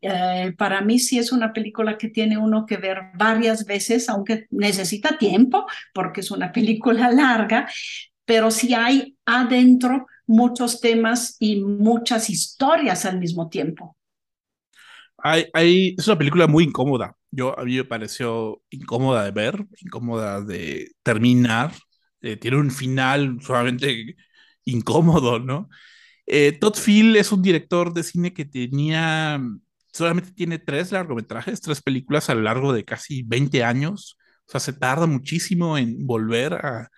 Eh, 0.01 0.55
para 0.57 0.81
mí 0.81 0.99
sí 0.99 1.19
es 1.19 1.31
una 1.31 1.53
película 1.53 1.99
que 1.99 2.09
tiene 2.09 2.39
uno 2.39 2.65
que 2.65 2.79
ver 2.79 3.11
varias 3.19 3.67
veces, 3.67 4.09
aunque 4.09 4.47
necesita 4.49 5.19
tiempo 5.19 5.67
porque 5.93 6.23
es 6.23 6.31
una 6.31 6.53
película 6.53 7.13
larga, 7.13 7.69
pero 8.25 8.51
sí 8.51 8.73
hay 8.73 9.15
adentro 9.27 10.07
muchos 10.27 10.81
temas 10.81 11.37
y 11.39 11.61
muchas 11.61 12.31
historias 12.31 13.05
al 13.05 13.19
mismo 13.19 13.51
tiempo. 13.51 13.95
Hay, 15.19 15.45
hay, 15.53 15.95
es 15.99 16.07
una 16.09 16.17
película 16.17 16.47
muy 16.47 16.65
incómoda. 16.65 17.15
Yo, 17.31 17.59
a 17.59 17.65
mí 17.67 17.77
me 17.77 17.85
pareció 17.85 18.63
incómoda 18.71 19.23
de 19.23 19.33
ver, 19.33 19.67
incómoda 19.83 20.41
de 20.41 20.93
terminar. 21.03 21.73
Eh, 22.23 22.39
tiene 22.39 22.57
un 22.57 22.71
final 22.71 23.37
sumamente 23.43 24.17
incómodo, 24.65 25.39
¿no? 25.39 25.69
Eh, 26.27 26.53
Todd 26.53 26.75
Field 26.75 27.17
es 27.17 27.31
un 27.33 27.43
director 27.43 27.93
de 27.93 28.03
cine 28.03 28.35
que 28.35 28.45
tenía, 28.45 29.41
solamente 29.93 30.33
tiene 30.33 30.59
tres 30.59 30.93
largometrajes, 30.93 31.61
tres 31.61 31.81
películas 31.83 32.29
a 32.29 32.35
lo 32.35 32.43
largo 32.43 32.73
de 32.73 32.85
casi 32.85 33.23
20 33.23 33.65
años. 33.65 34.19
O 34.47 34.51
sea, 34.51 34.61
se 34.61 34.73
tarda 34.73 35.07
muchísimo 35.07 35.79
en 35.79 36.07
volver 36.07 36.55
a, 36.55 36.91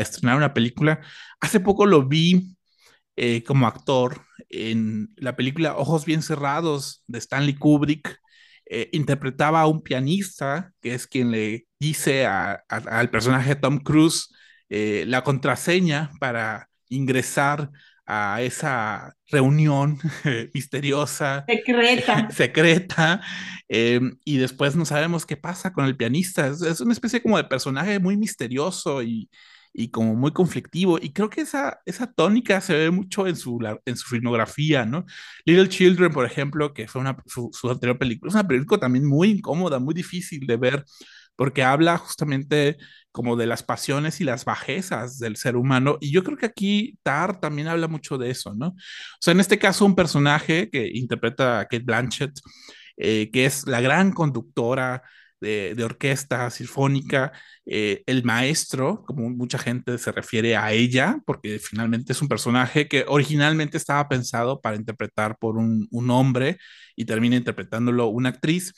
estrenar 0.00 0.36
una 0.36 0.52
película. 0.54 1.00
Hace 1.40 1.60
poco 1.60 1.86
lo 1.86 2.06
vi 2.08 2.56
eh, 3.16 3.42
como 3.44 3.66
actor 3.66 4.22
en 4.50 5.10
la 5.16 5.36
película 5.36 5.76
Ojos 5.76 6.04
Bien 6.04 6.22
Cerrados 6.22 7.04
de 7.06 7.18
Stanley 7.18 7.54
Kubrick. 7.54 8.18
Eh, 8.68 8.90
interpretaba 8.92 9.60
a 9.60 9.66
un 9.68 9.82
pianista, 9.82 10.72
que 10.80 10.94
es 10.94 11.06
quien 11.06 11.30
le 11.30 11.68
dice 11.78 12.26
al 12.26 13.10
personaje 13.10 13.54
Tom 13.56 13.78
Cruise 13.78 14.34
la 14.68 15.22
contraseña 15.22 16.10
para 16.18 16.68
ingresar 16.88 17.70
a 18.06 18.40
esa 18.40 19.16
reunión 19.30 19.98
misteriosa, 20.54 21.44
secreta, 21.46 22.30
secreta 22.34 23.20
em, 23.68 24.16
y 24.24 24.38
después 24.38 24.76
no 24.76 24.84
sabemos 24.84 25.26
qué 25.26 25.36
pasa 25.36 25.72
con 25.72 25.84
el 25.84 25.96
pianista. 25.96 26.46
Es, 26.46 26.80
una 26.80 26.92
especie 26.92 27.20
como 27.20 27.36
de 27.36 27.44
personaje 27.44 27.98
muy 27.98 28.16
misterioso 28.16 29.02
y, 29.02 29.28
y, 29.72 29.90
como 29.90 30.14
muy 30.14 30.32
conflictivo. 30.32 30.98
Y 31.00 31.12
creo 31.12 31.28
que 31.28 31.40
esa, 31.40 31.80
esa 31.84 32.12
tónica 32.12 32.60
se 32.60 32.74
ve 32.74 32.90
mucho 32.90 33.26
en 33.26 33.36
su, 33.36 33.58
en 33.84 33.96
su 33.96 34.06
filmografía, 34.08 34.86
¿no? 34.86 35.04
Little 35.44 35.68
Children, 35.68 36.12
por 36.12 36.24
ejemplo, 36.24 36.72
que 36.72 36.86
fue 36.86 37.00
una, 37.00 37.16
su, 37.26 37.50
su 37.52 37.68
anterior 37.68 37.98
película, 37.98 38.28
es 38.28 38.34
una 38.34 38.46
película 38.46 38.80
también 38.80 39.04
muy 39.04 39.30
incómoda, 39.30 39.80
muy 39.80 39.94
difícil 39.94 40.46
de 40.46 40.56
ver 40.56 40.84
porque 41.36 41.62
habla 41.62 41.98
justamente 41.98 42.76
como 43.12 43.36
de 43.36 43.46
las 43.46 43.62
pasiones 43.62 44.20
y 44.20 44.24
las 44.24 44.44
bajezas 44.44 45.18
del 45.18 45.36
ser 45.36 45.56
humano. 45.56 45.96
Y 46.00 46.10
yo 46.12 46.22
creo 46.22 46.36
que 46.36 46.46
aquí 46.46 46.98
Tar 47.02 47.40
también 47.40 47.68
habla 47.68 47.88
mucho 47.88 48.18
de 48.18 48.30
eso, 48.30 48.54
¿no? 48.54 48.68
O 48.68 48.74
sea, 49.20 49.32
en 49.32 49.40
este 49.40 49.58
caso, 49.58 49.86
un 49.86 49.94
personaje 49.94 50.68
que 50.70 50.90
interpreta 50.92 51.60
a 51.60 51.64
Kate 51.64 51.84
Blanchett, 51.84 52.38
eh, 52.98 53.30
que 53.32 53.46
es 53.46 53.66
la 53.66 53.80
gran 53.80 54.12
conductora 54.12 55.02
de, 55.40 55.84
orquesta 55.84 56.50
sinfónica, 56.50 57.32
eh, 57.66 58.02
el 58.06 58.24
maestro, 58.24 59.04
como 59.06 59.30
mucha 59.30 59.58
gente 59.58 59.98
se 59.98 60.12
refiere 60.12 60.56
a 60.56 60.72
ella, 60.72 61.18
porque 61.26 61.58
finalmente 61.58 62.12
es 62.12 62.22
un 62.22 62.28
personaje 62.28 62.88
que 62.88 63.04
originalmente 63.08 63.76
estaba 63.76 64.08
pensado 64.08 64.60
para 64.60 64.76
interpretar 64.76 65.38
por 65.38 65.56
un, 65.56 65.86
un 65.90 66.10
hombre 66.10 66.58
y 66.96 67.04
termina 67.04 67.36
interpretándolo 67.36 68.08
una 68.08 68.30
actriz. 68.30 68.72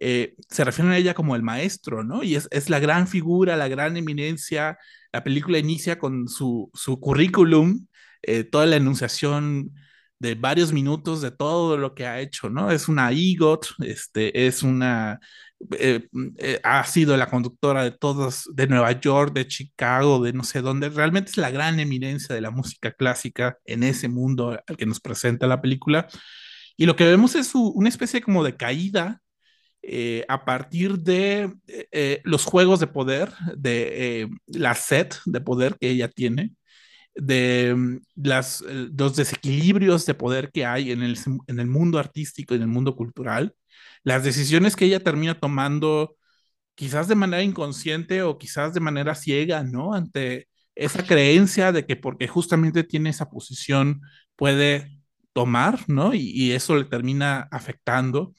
Eh, 0.00 0.34
se 0.48 0.64
refieren 0.64 0.92
a 0.92 0.96
ella 0.96 1.14
como 1.14 1.34
el 1.36 1.42
maestro, 1.42 2.04
¿no? 2.04 2.22
Y 2.22 2.36
es, 2.36 2.48
es, 2.50 2.70
la 2.70 2.78
gran 2.78 3.08
figura, 3.08 3.56
la 3.56 3.68
gran 3.68 3.96
eminencia. 3.96 4.78
La 5.12 5.24
película 5.24 5.58
inicia 5.58 5.98
con 5.98 6.28
su, 6.28 6.70
su 6.74 7.00
currículum, 7.00 7.86
eh, 8.22 8.44
toda 8.44 8.66
la 8.66 8.76
enunciación 8.76 9.72
de 10.18 10.34
varios 10.34 10.72
minutos 10.72 11.20
de 11.22 11.30
todo 11.30 11.76
lo 11.76 11.94
que 11.94 12.06
ha 12.06 12.20
hecho, 12.20 12.50
¿no? 12.50 12.70
Es 12.70 12.88
una 12.88 13.10
EGOT, 13.12 13.66
este, 13.80 14.46
es 14.46 14.62
una, 14.62 15.20
eh, 15.78 16.08
ha 16.64 16.84
sido 16.84 17.16
la 17.16 17.30
conductora 17.30 17.84
de 17.84 17.92
todos, 17.92 18.48
de 18.54 18.66
Nueva 18.66 18.92
York, 19.00 19.32
de 19.32 19.46
Chicago, 19.46 20.22
de 20.22 20.32
no 20.32 20.44
sé 20.44 20.60
dónde, 20.60 20.88
realmente 20.88 21.30
es 21.30 21.36
la 21.36 21.50
gran 21.50 21.78
eminencia 21.80 22.34
de 22.34 22.40
la 22.40 22.50
música 22.50 22.92
clásica 22.92 23.58
en 23.64 23.82
ese 23.82 24.08
mundo 24.08 24.60
al 24.66 24.76
que 24.76 24.86
nos 24.86 25.00
presenta 25.00 25.46
la 25.46 25.60
película. 25.60 26.08
Y 26.76 26.86
lo 26.86 26.96
que 26.96 27.04
vemos 27.04 27.34
es 27.34 27.54
una 27.54 27.88
especie 27.88 28.20
como 28.20 28.44
de 28.44 28.56
caída 28.56 29.20
eh, 29.82 30.24
a 30.28 30.44
partir 30.44 30.98
de 30.98 31.52
eh, 31.66 31.88
eh, 31.92 32.20
los 32.24 32.44
juegos 32.44 32.80
de 32.80 32.86
poder, 32.88 33.32
de 33.56 34.28
la 34.46 34.74
set 34.74 35.16
de 35.24 35.40
poder 35.40 35.76
que 35.78 35.90
ella 35.90 36.08
tiene, 36.08 36.52
de 37.14 37.74
mm, 37.76 37.98
las, 38.16 38.62
los 38.62 39.16
desequilibrios 39.16 40.06
de 40.06 40.14
poder 40.14 40.50
que 40.52 40.66
hay 40.66 40.92
en 40.92 41.02
el, 41.02 41.18
en 41.46 41.60
el 41.60 41.66
mundo 41.66 41.98
artístico 41.98 42.54
y 42.54 42.58
en 42.58 42.64
el 42.64 42.68
mundo 42.68 42.96
cultural, 42.96 43.54
las 44.04 44.24
decisiones 44.24 44.76
que 44.76 44.86
ella 44.86 45.00
termina 45.02 45.38
tomando 45.38 46.16
quizás 46.74 47.08
de 47.08 47.16
manera 47.16 47.42
inconsciente 47.42 48.22
o 48.22 48.38
quizás 48.38 48.74
de 48.74 48.80
manera 48.80 49.14
ciega, 49.14 49.64
¿no? 49.64 49.94
Ante 49.94 50.48
esa 50.76 51.04
creencia 51.04 51.72
de 51.72 51.86
que 51.86 51.96
porque 51.96 52.28
justamente 52.28 52.84
tiene 52.84 53.10
esa 53.10 53.28
posición 53.30 54.00
puede 54.36 55.00
tomar, 55.32 55.80
¿no? 55.88 56.14
Y, 56.14 56.52
eso 56.52 56.76
le 56.76 56.84
termina 56.84 57.48
afectando. 57.50 58.34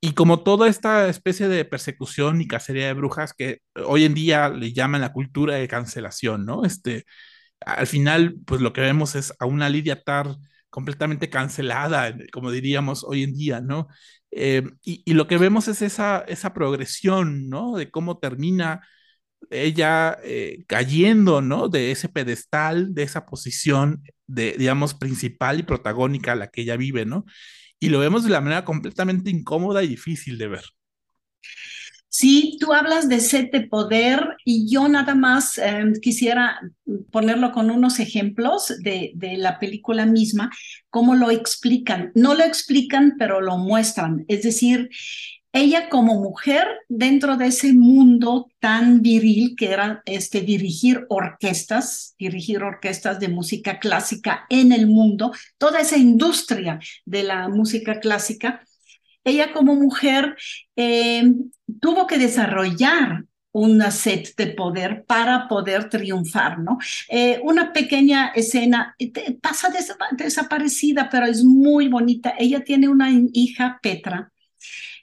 Y 0.00 0.12
como 0.14 0.42
toda 0.42 0.68
esta 0.68 1.08
especie 1.08 1.48
de 1.48 1.64
persecución 1.64 2.40
y 2.40 2.46
cacería 2.46 2.86
de 2.86 2.94
brujas 2.94 3.34
que 3.34 3.60
hoy 3.84 4.04
en 4.04 4.14
día 4.14 4.48
le 4.48 4.72
llaman 4.72 5.00
la 5.00 5.12
cultura 5.12 5.56
de 5.56 5.66
cancelación, 5.68 6.46
¿no? 6.46 6.64
Este, 6.64 7.04
al 7.60 7.86
final, 7.88 8.36
pues 8.46 8.60
lo 8.60 8.72
que 8.72 8.80
vemos 8.80 9.14
es 9.16 9.34
a 9.40 9.46
una 9.46 9.68
Lidia 9.68 10.02
Tar 10.02 10.36
completamente 10.70 11.30
cancelada, 11.30 12.14
como 12.32 12.50
diríamos 12.52 13.04
hoy 13.04 13.24
en 13.24 13.34
día, 13.34 13.60
¿no? 13.60 13.88
Eh, 14.30 14.62
y, 14.82 15.14
lo 15.14 15.26
que 15.26 15.38
vemos 15.38 15.68
es 15.68 15.82
esa, 15.82 16.20
esa 16.28 16.54
progresión, 16.54 17.48
¿no? 17.48 17.76
De 17.76 17.90
cómo 17.90 18.18
termina 18.18 18.86
ella 19.50 20.18
eh, 20.24 20.64
cayendo, 20.66 21.40
¿no? 21.42 21.68
De 21.68 21.90
ese 21.92 22.08
pedestal, 22.08 22.94
de 22.94 23.04
esa 23.04 23.26
posición, 23.26 24.02
de, 24.26 24.56
digamos, 24.58 24.94
principal 24.94 25.60
y 25.60 25.62
protagónica 25.64 26.32
a 26.32 26.36
la 26.36 26.48
que 26.48 26.62
ella 26.62 26.76
vive, 26.76 27.06
¿no? 27.06 27.24
Y 27.80 27.88
lo 27.88 28.00
vemos 28.00 28.24
de 28.24 28.30
la 28.30 28.40
manera 28.40 28.64
completamente 28.64 29.30
incómoda 29.30 29.82
y 29.82 29.88
difícil 29.88 30.38
de 30.38 30.48
ver. 30.48 30.64
Sí, 32.10 32.56
tú 32.58 32.72
hablas 32.72 33.08
de 33.08 33.20
set 33.20 33.52
de 33.52 33.60
poder 33.60 34.36
y 34.44 34.68
yo 34.72 34.88
nada 34.88 35.14
más 35.14 35.58
em, 35.58 35.92
quisiera 36.00 36.58
ponerlo 37.12 37.52
con 37.52 37.70
unos 37.70 38.00
ejemplos 38.00 38.74
de, 38.82 39.12
de, 39.14 39.36
la 39.36 39.58
película 39.58 40.06
misma, 40.06 40.50
cómo 40.88 41.14
lo 41.14 41.30
explican. 41.30 42.10
No 42.14 42.34
lo 42.34 42.44
explican, 42.44 43.16
pero 43.18 43.42
lo 43.42 43.58
muestran. 43.58 44.24
Es 44.26 44.42
decir, 44.42 44.88
ella 45.58 45.88
como 45.88 46.20
mujer 46.20 46.66
dentro 46.88 47.36
de 47.36 47.48
ese 47.48 47.72
mundo 47.72 48.50
tan 48.60 49.02
viril 49.02 49.54
que 49.56 49.70
era 49.70 50.02
este 50.06 50.40
dirigir 50.42 51.06
orquestas, 51.08 52.14
dirigir 52.18 52.62
orquestas 52.62 53.18
de 53.18 53.28
música 53.28 53.78
clásica 53.78 54.46
en 54.48 54.72
el 54.72 54.86
mundo, 54.86 55.32
toda 55.58 55.80
esa 55.80 55.96
industria 55.96 56.78
de 57.04 57.22
la 57.22 57.48
música 57.48 58.00
clásica, 58.00 58.62
ella 59.24 59.52
como 59.52 59.74
mujer 59.74 60.36
eh, 60.76 61.32
tuvo 61.80 62.06
que 62.06 62.18
desarrollar 62.18 63.24
una 63.52 63.90
set 63.90 64.34
de 64.36 64.48
poder 64.48 65.04
para 65.04 65.48
poder 65.48 65.88
triunfar, 65.88 66.60
¿no? 66.60 66.78
Eh, 67.08 67.40
una 67.42 67.72
pequeña 67.72 68.28
escena 68.28 68.94
pasa 69.40 69.70
desaparecida, 70.12 71.08
pero 71.10 71.26
es 71.26 71.42
muy 71.42 71.88
bonita. 71.88 72.34
Ella 72.38 72.62
tiene 72.62 72.88
una 72.88 73.10
hija, 73.32 73.80
Petra, 73.82 74.30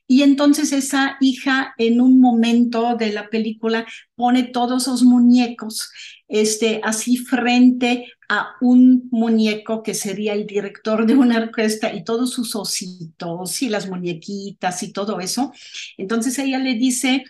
y 0.08 0.22
entonces 0.24 0.72
esa 0.72 1.18
hija 1.20 1.74
en 1.78 2.00
un 2.00 2.20
momento 2.20 2.96
de 2.96 3.12
la 3.12 3.30
película 3.30 3.86
pone 4.16 4.44
todos 4.44 4.84
esos 4.84 5.04
muñecos 5.04 5.90
este, 6.28 6.82
así 6.84 7.18
frente 7.18 8.08
a 8.30 8.56
un 8.62 9.08
muñeco 9.12 9.84
que 9.84 9.94
sería 9.94 10.34
el 10.34 10.46
director 10.46 11.06
de 11.06 11.16
una 11.16 11.40
orquesta 11.40 11.94
y 11.94 12.04
todos 12.04 12.32
sus 12.32 12.56
ositos 12.56 13.62
y 13.62 13.70
las 13.70 13.88
muñequitas 13.88 14.84
y 14.84 14.92
todo 14.92 15.20
eso. 15.20 15.52
Entonces 15.98 16.38
ella 16.40 16.60
le 16.60 16.76
dice, 16.76 17.24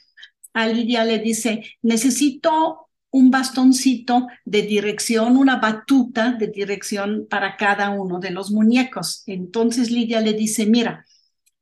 a 0.54 0.68
Lidia 0.68 1.04
le 1.06 1.20
dice, 1.20 1.64
necesito 1.82 2.90
un 3.12 3.32
bastoncito 3.32 4.28
de 4.44 4.64
dirección, 4.64 5.38
una 5.38 5.58
batuta 5.58 6.32
de 6.32 6.48
dirección 6.48 7.28
para 7.30 7.56
cada 7.58 7.90
uno 7.90 8.20
de 8.20 8.32
los 8.32 8.52
muñecos. 8.52 9.24
Entonces 9.26 9.92
Lidia 9.92 10.20
le 10.22 10.34
dice, 10.34 10.66
mira, 10.66 11.06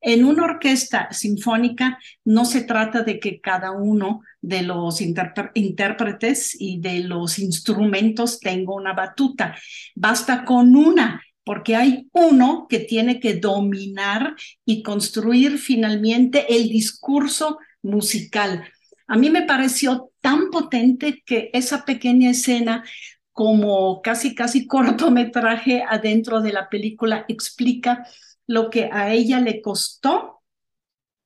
en 0.03 0.25
una 0.25 0.43
orquesta 0.43 1.07
sinfónica 1.11 1.97
no 2.25 2.43
se 2.43 2.61
trata 2.61 3.03
de 3.03 3.19
que 3.19 3.39
cada 3.39 3.71
uno 3.71 4.21
de 4.41 4.61
los 4.61 4.99
intérpretes 5.01 6.55
y 6.59 6.81
de 6.81 6.99
los 7.05 7.39
instrumentos 7.39 8.39
tenga 8.41 8.73
una 8.73 8.93
batuta. 8.93 9.55
Basta 9.95 10.43
con 10.43 10.75
una, 10.75 11.23
porque 11.45 11.77
hay 11.77 12.09
uno 12.11 12.67
que 12.69 12.79
tiene 12.79 13.21
que 13.21 13.35
dominar 13.35 14.35
y 14.65 14.83
construir 14.83 15.57
finalmente 15.57 16.53
el 16.53 16.67
discurso 16.67 17.59
musical. 17.81 18.65
A 19.07 19.15
mí 19.15 19.29
me 19.29 19.43
pareció 19.43 20.11
tan 20.19 20.49
potente 20.51 21.23
que 21.25 21.49
esa 21.53 21.85
pequeña 21.85 22.31
escena 22.31 22.83
como 23.31 24.01
casi, 24.01 24.35
casi 24.35 24.67
cortometraje 24.67 25.81
adentro 25.87 26.41
de 26.41 26.51
la 26.51 26.67
película 26.67 27.23
explica 27.29 28.05
lo 28.47 28.69
que 28.69 28.89
a 28.91 29.13
ella 29.13 29.39
le 29.39 29.62
costó 29.62 30.41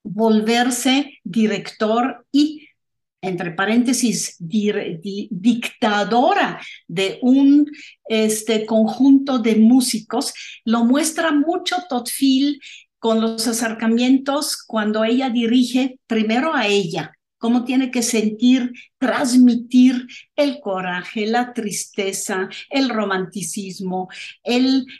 volverse 0.03 1.19
director 1.23 2.25
y, 2.31 2.67
entre 3.21 3.51
paréntesis, 3.51 4.35
dictadora 4.39 6.61
de 6.87 7.19
un 7.21 7.69
este, 8.07 8.65
conjunto 8.65 9.39
de 9.39 9.55
músicos, 9.55 10.33
lo 10.63 10.85
muestra 10.85 11.31
mucho 11.31 11.77
Totfil 11.89 12.61
con 12.99 13.21
los 13.21 13.47
acercamientos 13.47 14.63
cuando 14.63 15.03
ella 15.03 15.29
dirige 15.29 15.99
primero 16.07 16.53
a 16.53 16.67
ella, 16.67 17.16
cómo 17.37 17.63
tiene 17.63 17.91
que 17.91 18.01
sentir, 18.01 18.71
transmitir 18.97 20.07
el 20.35 20.59
coraje, 20.59 21.27
la 21.27 21.53
tristeza, 21.53 22.49
el 22.69 22.89
romanticismo, 22.89 24.09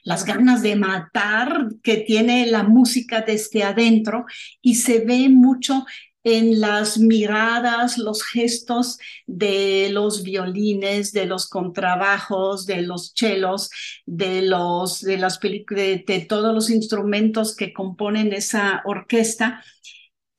las 0.04 0.26
ganas 0.26 0.62
de 0.62 0.76
matar 0.76 1.68
que 1.84 1.98
tiene 1.98 2.46
la 2.48 2.64
música 2.64 3.22
desde 3.22 3.64
adentro 3.64 4.26
y 4.62 4.76
se 4.76 5.00
ve 5.00 5.30
mucho 5.30 5.86
en 6.24 6.60
las 6.60 6.98
miradas, 6.98 7.98
los 7.98 8.22
gestos 8.22 8.98
de 9.28 9.90
los 9.92 10.24
violines, 10.24 11.14
de 11.14 11.26
los 11.26 11.48
contrabajos, 11.48 12.66
de 12.66 12.82
los 12.82 13.14
chelos, 13.14 13.70
de 14.06 14.42
los 14.42 15.00
de 15.00 15.18
las 15.18 15.40
de 15.40 16.26
todos 16.28 16.54
los 16.54 16.70
instrumentos 16.70 17.56
que 17.56 17.72
componen 17.72 18.34
esa 18.34 18.82
orquesta 18.84 19.64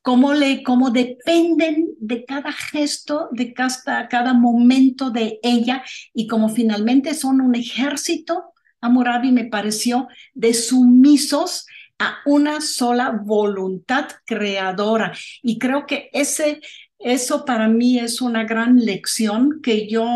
cómo, 0.09 0.33
le, 0.33 0.63
cómo 0.63 0.89
dependen 0.89 1.89
de 1.99 2.25
cada 2.25 2.51
gesto, 2.51 3.29
de 3.31 3.53
cada, 3.53 4.07
cada 4.07 4.33
momento 4.33 5.11
de 5.11 5.39
ella 5.43 5.83
y 6.15 6.25
como 6.25 6.49
finalmente 6.49 7.13
son 7.13 7.41
un 7.41 7.53
ejército, 7.53 8.53
Amurabi 8.81 9.31
me 9.31 9.45
pareció, 9.45 10.07
de 10.33 10.55
sumisos 10.55 11.67
a 11.99 12.15
una 12.25 12.59
sola 12.59 13.21
voluntad 13.23 14.07
creadora. 14.25 15.13
Y 15.43 15.59
creo 15.59 15.85
que 15.85 16.09
ese, 16.11 16.59
eso 16.97 17.45
para 17.45 17.67
mí 17.67 17.99
es 17.99 18.19
una 18.19 18.45
gran 18.45 18.77
lección 18.77 19.59
que 19.61 19.87
yo 19.87 20.07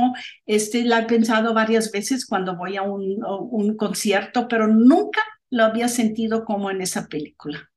este, 0.48 0.86
la 0.86 1.02
he 1.02 1.06
pensado 1.06 1.54
varias 1.54 1.92
veces 1.92 2.26
cuando 2.26 2.58
voy 2.58 2.78
a 2.78 2.82
un, 2.82 3.24
un 3.24 3.78
concierto, 3.78 4.48
pero 4.48 4.68
nunca 4.68 5.22
lo 5.52 5.66
había 5.66 5.88
sentido 5.88 6.46
como 6.46 6.72
en 6.72 6.82
esa 6.82 7.06
película. 7.06 7.70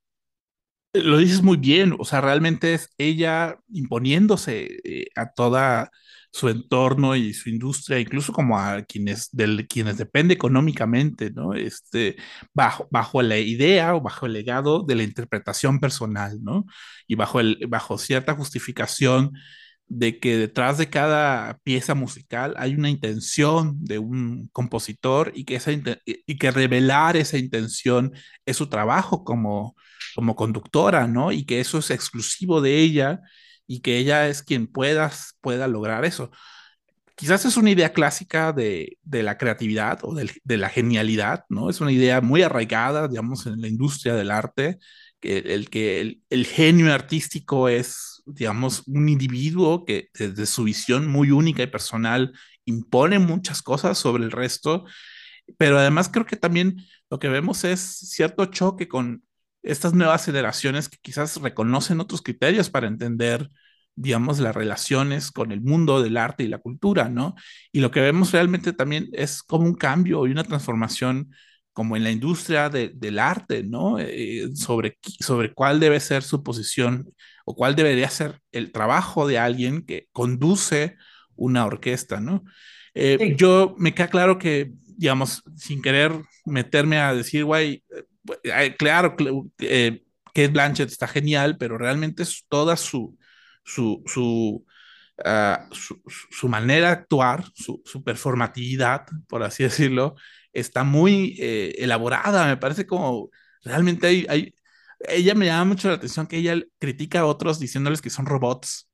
Lo 1.02 1.18
dices 1.18 1.42
muy 1.42 1.56
bien, 1.56 1.94
o 1.98 2.04
sea, 2.04 2.20
realmente 2.20 2.74
es 2.74 2.90
ella 2.98 3.58
imponiéndose 3.68 4.78
eh, 4.84 5.06
a 5.16 5.32
toda 5.32 5.90
su 6.36 6.48
entorno 6.48 7.16
y 7.16 7.32
su 7.32 7.48
industria, 7.48 7.98
incluso 7.98 8.32
como 8.32 8.58
a 8.58 8.82
quienes, 8.82 9.30
del, 9.32 9.66
quienes 9.66 9.96
depende 9.96 10.34
económicamente, 10.34 11.30
¿no? 11.30 11.54
Este, 11.54 12.16
bajo, 12.52 12.86
bajo 12.90 13.22
la 13.22 13.38
idea 13.38 13.94
o 13.94 14.02
bajo 14.02 14.26
el 14.26 14.34
legado 14.34 14.82
de 14.82 14.96
la 14.96 15.02
interpretación 15.02 15.80
personal, 15.80 16.38
¿no? 16.42 16.66
Y 17.06 17.14
bajo, 17.14 17.40
el, 17.40 17.58
bajo 17.68 17.96
cierta 17.98 18.34
justificación 18.34 19.32
de 19.88 20.18
que 20.20 20.36
detrás 20.36 20.78
de 20.78 20.90
cada 20.90 21.58
pieza 21.62 21.94
musical 21.94 22.54
hay 22.58 22.74
una 22.74 22.90
intención 22.90 23.82
de 23.84 23.98
un 23.98 24.48
compositor 24.52 25.32
y 25.34 25.44
que, 25.44 25.56
esa 25.56 25.70
y 25.72 26.38
que 26.38 26.50
revelar 26.50 27.16
esa 27.16 27.38
intención 27.38 28.12
es 28.44 28.56
su 28.56 28.68
trabajo 28.68 29.24
como, 29.24 29.76
como 30.16 30.34
conductora, 30.34 31.06
¿no? 31.06 31.30
Y 31.30 31.44
que 31.44 31.60
eso 31.60 31.78
es 31.78 31.90
exclusivo 31.90 32.60
de 32.62 32.78
ella 32.78 33.20
y 33.66 33.80
que 33.80 33.98
ella 33.98 34.28
es 34.28 34.42
quien 34.42 34.66
pueda, 34.66 35.12
pueda 35.42 35.68
lograr 35.68 36.04
eso. 36.06 36.30
Quizás 37.16 37.44
es 37.44 37.56
una 37.56 37.70
idea 37.70 37.92
clásica 37.92 38.52
de, 38.52 38.98
de 39.02 39.22
la 39.22 39.38
creatividad 39.38 40.00
o 40.02 40.14
de, 40.14 40.56
la 40.56 40.68
genialidad, 40.70 41.44
¿no? 41.48 41.70
Es 41.70 41.80
una 41.80 41.92
idea 41.92 42.20
muy 42.20 42.42
arraigada, 42.42 43.08
digamos, 43.08 43.46
en 43.46 43.60
la 43.60 43.68
industria 43.68 44.14
del 44.14 44.30
arte, 44.30 44.78
que 45.20 45.38
el, 45.38 45.70
que 45.70 46.20
el 46.30 46.46
genio 46.46 46.92
artístico 46.92 47.68
es, 47.68 48.22
digamos, 48.26 48.82
un 48.86 49.08
individuo 49.08 49.84
que 49.84 50.08
desde 50.14 50.46
su 50.46 50.64
visión 50.64 51.08
muy 51.08 51.30
única 51.30 51.62
y 51.62 51.66
personal 51.66 52.32
impone 52.64 53.18
muchas 53.18 53.62
cosas 53.62 53.98
sobre 53.98 54.24
el 54.24 54.32
resto, 54.32 54.84
pero 55.58 55.78
además 55.78 56.08
creo 56.08 56.26
que 56.26 56.36
también 56.36 56.76
lo 57.10 57.18
que 57.18 57.28
vemos 57.28 57.64
es 57.64 57.80
cierto 57.80 58.46
choque 58.46 58.88
con, 58.88 59.22
estas 59.66 59.94
nuevas 59.94 60.24
generaciones 60.24 60.88
que 60.88 60.98
quizás 61.02 61.36
reconocen 61.40 62.00
otros 62.00 62.22
criterios 62.22 62.70
para 62.70 62.86
entender, 62.86 63.50
digamos, 63.94 64.38
las 64.38 64.54
relaciones 64.54 65.30
con 65.32 65.52
el 65.52 65.60
mundo 65.60 66.02
del 66.02 66.16
arte 66.16 66.44
y 66.44 66.48
la 66.48 66.58
cultura, 66.58 67.08
¿no? 67.08 67.34
Y 67.72 67.80
lo 67.80 67.90
que 67.90 68.00
vemos 68.00 68.32
realmente 68.32 68.72
también 68.72 69.08
es 69.12 69.42
como 69.42 69.66
un 69.66 69.74
cambio 69.74 70.26
y 70.26 70.30
una 70.30 70.44
transformación 70.44 71.30
como 71.72 71.96
en 71.96 72.04
la 72.04 72.10
industria 72.10 72.70
del 72.70 73.18
arte, 73.18 73.62
¿no? 73.62 73.98
Eh, 73.98 74.48
sobre, 74.54 74.96
sobre 75.02 75.52
cuál 75.52 75.78
debe 75.78 76.00
ser 76.00 76.22
su 76.22 76.42
posición 76.42 77.12
o 77.44 77.54
cuál 77.54 77.76
debería 77.76 78.08
ser 78.08 78.40
el 78.52 78.72
trabajo 78.72 79.26
de 79.26 79.38
alguien 79.38 79.84
que 79.84 80.08
conduce 80.12 80.96
una 81.34 81.66
orquesta, 81.66 82.18
¿no? 82.18 82.44
Eh, 82.94 83.34
yo 83.36 83.74
me 83.78 83.92
queda 83.92 84.08
claro 84.08 84.38
que, 84.38 84.72
digamos, 84.96 85.42
sin 85.56 85.82
querer 85.82 86.12
meterme 86.46 86.98
a 86.98 87.12
decir, 87.12 87.44
güey, 87.44 87.84
eh, 87.94 88.04
claro, 88.78 89.16
eh, 89.58 90.02
que 90.34 90.48
Blanchett 90.48 90.90
está 90.90 91.08
genial, 91.08 91.56
pero 91.58 91.78
realmente 91.78 92.24
toda 92.48 92.76
su, 92.76 93.18
su, 93.64 94.02
su, 94.06 94.64
ah, 95.24 95.68
su, 95.72 96.48
manera 96.48 96.88
de 96.88 96.92
actuar, 96.94 97.44
su, 97.54 97.82
su, 97.84 98.02
performatividad, 98.04 99.06
por 99.28 99.42
así 99.42 99.62
decirlo, 99.64 100.14
está 100.52 100.84
muy 100.84 101.36
elaborada. 101.38 102.46
Me 102.46 102.56
parece 102.56 102.86
como 102.86 103.30
realmente 103.64 104.06
hay, 104.06 104.26
hay, 104.28 104.54
ella 105.00 105.34
me 105.34 105.46
llama 105.46 105.64
mucho 105.66 105.88
la 105.88 105.94
atención 105.94 106.26
que 106.26 106.38
ella 106.38 106.56
critica 106.78 107.20
a 107.20 107.26
otros 107.26 107.58
diciéndoles 107.58 108.02
que 108.02 108.10
son 108.10 108.26
robots 108.26 108.88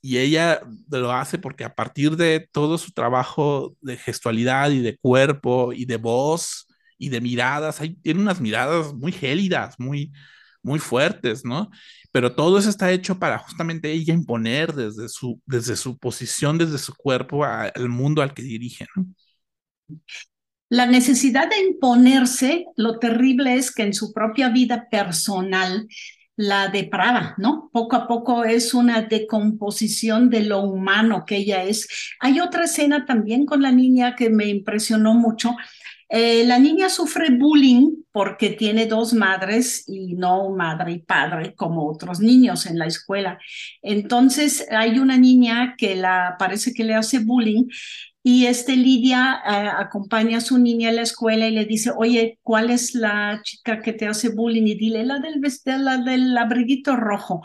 y 0.00 0.18
ella 0.18 0.60
lo 0.90 1.12
hace 1.12 1.38
porque 1.38 1.64
a 1.64 1.74
partir 1.74 2.16
de 2.16 2.48
todo 2.52 2.78
su 2.78 2.92
trabajo 2.92 3.76
de 3.80 3.96
gestualidad 3.96 4.70
y 4.70 4.80
de 4.80 4.96
cuerpo 4.98 5.72
y 5.72 5.84
de 5.84 5.96
voz 5.96 6.66
y 7.02 7.08
de 7.08 7.20
miradas, 7.20 7.80
hay, 7.80 7.94
tiene 7.96 8.20
unas 8.20 8.40
miradas 8.40 8.94
muy 8.94 9.10
gélidas, 9.10 9.74
muy, 9.78 10.12
muy 10.62 10.78
fuertes, 10.78 11.44
¿no? 11.44 11.68
Pero 12.12 12.36
todo 12.36 12.58
eso 12.58 12.70
está 12.70 12.92
hecho 12.92 13.18
para 13.18 13.38
justamente 13.38 13.90
ella 13.90 14.14
imponer 14.14 14.72
desde 14.72 15.08
su, 15.08 15.40
desde 15.44 15.74
su 15.74 15.98
posición, 15.98 16.58
desde 16.58 16.78
su 16.78 16.94
cuerpo 16.94 17.44
al 17.44 17.88
mundo 17.88 18.22
al 18.22 18.34
que 18.34 18.42
dirige, 18.42 18.86
¿no? 18.94 19.06
La 20.68 20.86
necesidad 20.86 21.50
de 21.50 21.58
imponerse, 21.58 22.66
lo 22.76 23.00
terrible 23.00 23.56
es 23.56 23.74
que 23.74 23.82
en 23.82 23.92
su 23.92 24.12
propia 24.12 24.48
vida 24.48 24.88
personal 24.88 25.88
la 26.36 26.68
deprava, 26.68 27.34
¿no? 27.36 27.68
Poco 27.72 27.96
a 27.96 28.06
poco 28.06 28.44
es 28.44 28.72
una 28.72 29.02
decomposición 29.02 30.30
de 30.30 30.44
lo 30.44 30.60
humano 30.60 31.24
que 31.26 31.36
ella 31.38 31.64
es. 31.64 31.88
Hay 32.20 32.40
otra 32.40 32.64
escena 32.64 33.04
también 33.04 33.44
con 33.44 33.60
la 33.60 33.72
niña 33.72 34.14
que 34.16 34.30
me 34.30 34.46
impresionó 34.46 35.14
mucho. 35.14 35.54
Eh, 36.14 36.44
la 36.44 36.58
niña 36.58 36.90
sufre 36.90 37.30
bullying 37.30 38.02
porque 38.12 38.50
tiene 38.50 38.84
dos 38.84 39.14
madres 39.14 39.88
y 39.88 40.14
no 40.14 40.50
madre 40.50 40.92
y 40.92 40.98
padre 40.98 41.54
como 41.54 41.88
otros 41.88 42.20
niños 42.20 42.66
en 42.66 42.78
la 42.78 42.84
escuela. 42.84 43.38
Entonces 43.80 44.66
hay 44.70 44.98
una 44.98 45.16
niña 45.16 45.74
que 45.78 45.96
la 45.96 46.36
parece 46.38 46.74
que 46.74 46.84
le 46.84 46.94
hace 46.94 47.20
bullying 47.20 47.64
y 48.22 48.44
este 48.44 48.76
Lidia 48.76 49.40
eh, 49.46 49.70
acompaña 49.74 50.36
a 50.36 50.40
su 50.42 50.58
niña 50.58 50.90
a 50.90 50.92
la 50.92 51.00
escuela 51.00 51.48
y 51.48 51.52
le 51.52 51.64
dice, 51.64 51.92
oye, 51.96 52.38
¿cuál 52.42 52.68
es 52.68 52.94
la 52.94 53.40
chica 53.42 53.80
que 53.80 53.94
te 53.94 54.06
hace 54.06 54.28
bullying? 54.28 54.66
Y 54.66 54.74
dile, 54.74 55.04
la 55.04 55.18
del, 55.18 55.40
la 55.82 55.96
del 55.96 56.36
abriguito 56.36 56.94
rojo. 56.94 57.40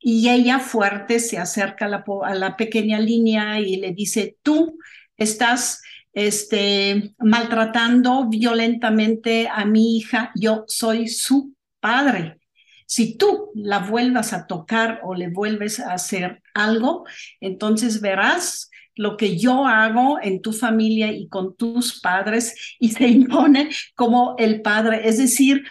Y 0.00 0.30
ella 0.30 0.60
fuerte 0.60 1.20
se 1.20 1.36
acerca 1.36 1.84
a 1.84 1.88
la, 1.88 2.04
a 2.24 2.34
la 2.34 2.56
pequeña 2.56 2.98
línea 3.00 3.60
y 3.60 3.76
le 3.76 3.92
dice, 3.92 4.38
tú 4.42 4.78
estás 5.18 5.82
este, 6.18 7.14
maltratando 7.20 8.28
violentamente 8.28 9.48
a 9.48 9.64
mi 9.64 9.96
hija, 9.96 10.32
yo 10.34 10.64
soy 10.66 11.06
su 11.06 11.54
padre. 11.78 12.40
Si 12.86 13.16
tú 13.16 13.52
la 13.54 13.78
vuelvas 13.78 14.32
a 14.32 14.48
tocar 14.48 15.00
o 15.04 15.14
le 15.14 15.28
vuelves 15.28 15.78
a 15.78 15.92
hacer 15.92 16.42
algo, 16.54 17.04
entonces 17.40 18.00
verás 18.00 18.68
lo 18.96 19.16
que 19.16 19.38
yo 19.38 19.64
hago 19.64 20.18
en 20.20 20.42
tu 20.42 20.52
familia 20.52 21.12
y 21.12 21.28
con 21.28 21.54
tus 21.54 22.00
padres 22.00 22.76
y 22.80 22.88
se 22.88 23.06
impone 23.06 23.70
como 23.94 24.34
el 24.38 24.60
padre. 24.60 25.08
Es 25.08 25.18
decir, 25.18 25.68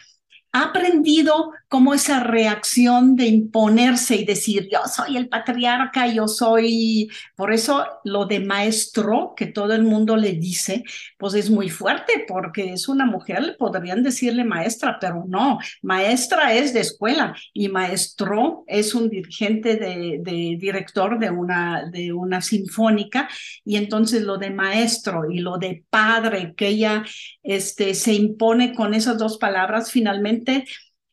ha 0.58 0.64
aprendido 0.66 1.52
como 1.68 1.94
esa 1.94 2.22
reacción 2.22 3.16
de 3.16 3.26
imponerse 3.26 4.16
y 4.16 4.26
decir, 4.26 4.70
yo 4.72 4.80
soy 4.94 5.18
el 5.18 5.28
patriarca, 5.28 6.08
yo 6.08 6.28
soy, 6.28 7.10
por 7.36 7.54
eso 7.54 7.86
lo 8.06 8.26
de 8.26 8.40
maestro 8.40 9.34
que 9.36 9.48
todo 9.48 9.74
el 9.74 9.84
mundo 9.84 10.16
le 10.16 10.34
dice, 10.34 10.84
pues 11.18 11.34
es 11.34 11.50
muy 11.50 11.70
fuerte, 11.70 12.26
porque 12.28 12.74
es 12.74 12.88
una 12.88 13.06
mujer, 13.06 13.44
le 13.44 13.54
podrían 13.54 14.02
decirle 14.02 14.44
maestra, 14.46 14.98
pero 15.00 15.26
no, 15.28 15.60
maestra 15.82 16.54
es 16.54 16.74
de 16.74 16.80
escuela 16.80 17.36
y 17.54 17.68
maestro 17.68 18.64
es 18.68 18.96
un 18.96 19.10
dirigente 19.10 19.76
de, 19.76 20.20
de 20.22 20.58
director 20.60 21.20
de 21.20 21.30
una, 21.30 21.84
de 21.92 22.14
una 22.14 22.42
sinfónica, 22.42 23.28
y 23.66 23.76
entonces 23.76 24.24
lo 24.24 24.38
de 24.38 24.52
maestro 24.52 25.30
y 25.30 25.40
lo 25.40 25.58
de 25.58 25.84
padre, 25.90 26.54
que 26.56 26.68
ella 26.70 27.04
este, 27.44 27.94
se 27.94 28.14
impone 28.14 28.74
con 28.74 28.94
esas 28.94 29.18
dos 29.18 29.38
palabras, 29.38 29.92
finalmente 29.92 30.47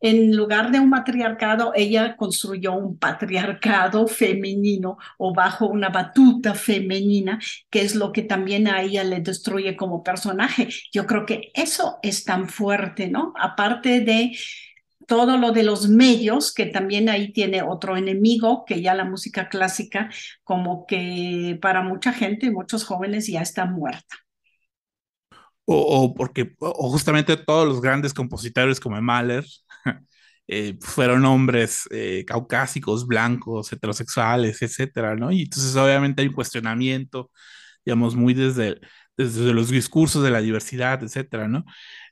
en 0.05 0.37
lugar 0.37 0.71
de 0.71 0.81
un 0.81 0.91
matriarcado, 0.91 1.73
ella 1.75 2.17
construyó 2.17 2.75
un 2.75 2.99
patriarcado 2.99 4.07
femenino 4.07 4.99
o 5.17 5.33
bajo 5.33 5.67
una 5.67 5.89
batuta 5.89 6.55
femenina, 6.55 7.41
que 7.71 7.81
es 7.81 7.95
lo 7.95 8.13
que 8.13 8.21
también 8.21 8.69
a 8.69 8.83
ella 8.83 9.03
le 9.03 9.21
destruye 9.21 9.77
como 9.77 10.03
personaje. 10.03 10.69
Yo 10.93 11.07
creo 11.07 11.25
que 11.25 11.51
eso 11.55 12.01
es 12.03 12.25
tan 12.25 12.51
fuerte, 12.51 13.09
¿no? 13.09 13.33
Aparte 13.41 14.01
de 14.01 14.37
todo 15.07 15.39
lo 15.39 15.53
de 15.53 15.63
los 15.63 15.89
medios, 15.89 16.53
que 16.53 16.67
también 16.67 17.09
ahí 17.09 17.33
tiene 17.33 17.63
otro 17.63 17.97
enemigo, 17.97 18.65
que 18.67 18.83
ya 18.83 18.95
la 18.95 19.05
música 19.07 19.49
clásica, 19.49 20.11
como 20.43 20.87
que 20.87 21.59
para 21.63 21.83
mucha 21.83 22.13
gente, 22.13 22.51
muchos 22.51 22.85
jóvenes 22.85 23.27
ya 23.27 23.41
está 23.41 23.65
muerta. 23.65 24.24
O, 25.67 26.15
porque 26.15 26.55
o 26.59 26.91
justamente 26.91 27.37
todos 27.39 27.67
los 27.67 27.81
grandes 27.81 28.13
compositores 28.13 28.81
como 28.81 29.01
Mahler 29.01 29.47
eh, 30.47 30.77
fueron 30.81 31.25
hombres 31.25 31.89
eh, 31.91 32.25
caucásicos, 32.27 33.07
blancos, 33.07 33.73
heterosexuales, 33.73 34.61
etcétera, 34.61 35.15
¿no? 35.17 35.33
Y 35.33 35.43
entonces 35.43 35.75
obviamente 35.77 36.21
hay 36.23 36.29
un 36.29 36.35
cuestionamiento, 36.35 37.31
digamos, 37.85 38.15
muy 38.15 38.35
desde, 38.35 38.79
desde 39.17 39.55
los 39.55 39.71
discursos 39.71 40.23
de 40.23 40.31
la 40.31 40.41
diversidad, 40.43 41.03
etcétera, 41.03 41.49
¿no? 41.49 41.65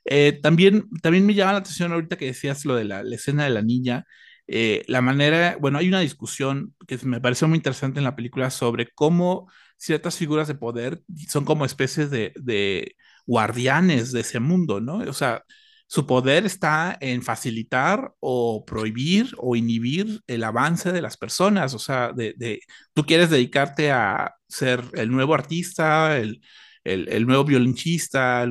Eh, 0.05 0.39
también, 0.41 0.89
también 1.01 1.25
me 1.25 1.35
llama 1.35 1.53
la 1.53 1.59
atención 1.59 1.91
ahorita 1.93 2.17
que 2.17 2.25
decías 2.25 2.65
lo 2.65 2.75
de 2.75 2.85
la, 2.85 3.01
escena 3.01 3.43
de 3.45 3.51
la 3.51 3.61
niña, 3.61 4.05
la 4.47 5.01
manera, 5.01 5.57
bueno, 5.59 5.77
hay 5.79 5.87
una 5.87 6.01
discusión 6.01 6.75
que 6.87 6.97
me 7.05 7.21
pareció 7.21 7.47
muy 7.47 7.57
interesante 7.57 7.99
en 7.99 8.03
la 8.03 8.15
película 8.15 8.49
sobre 8.49 8.89
cómo 8.93 9.49
ciertas 9.77 10.17
figuras 10.17 10.47
de 10.47 10.55
poder 10.55 11.01
son 11.29 11.45
como 11.45 11.65
especies 11.65 12.09
de 12.11 12.33
guardianes 13.25 14.11
de 14.11 14.21
ese 14.21 14.39
mundo, 14.39 14.79
¿no? 14.81 14.97
O 14.97 15.13
sea, 15.13 15.43
su 15.87 16.07
poder 16.07 16.45
está 16.45 16.97
en 17.01 17.21
facilitar 17.21 18.13
o 18.19 18.65
prohibir 18.65 19.35
o 19.37 19.55
inhibir 19.55 20.21
el 20.27 20.43
avance 20.43 20.91
de 20.91 21.01
las 21.01 21.17
personas. 21.17 21.73
O 21.75 21.79
sea, 21.79 22.11
de, 22.13 22.61
tú 22.93 23.05
quieres 23.05 23.29
dedicarte 23.29 23.91
a 23.91 24.33
ser 24.47 24.83
el 24.93 25.11
nuevo 25.11 25.35
artista, 25.35 26.17
el, 26.17 26.41
el, 26.83 27.27
nuevo 27.27 27.43
violinista, 27.45 28.45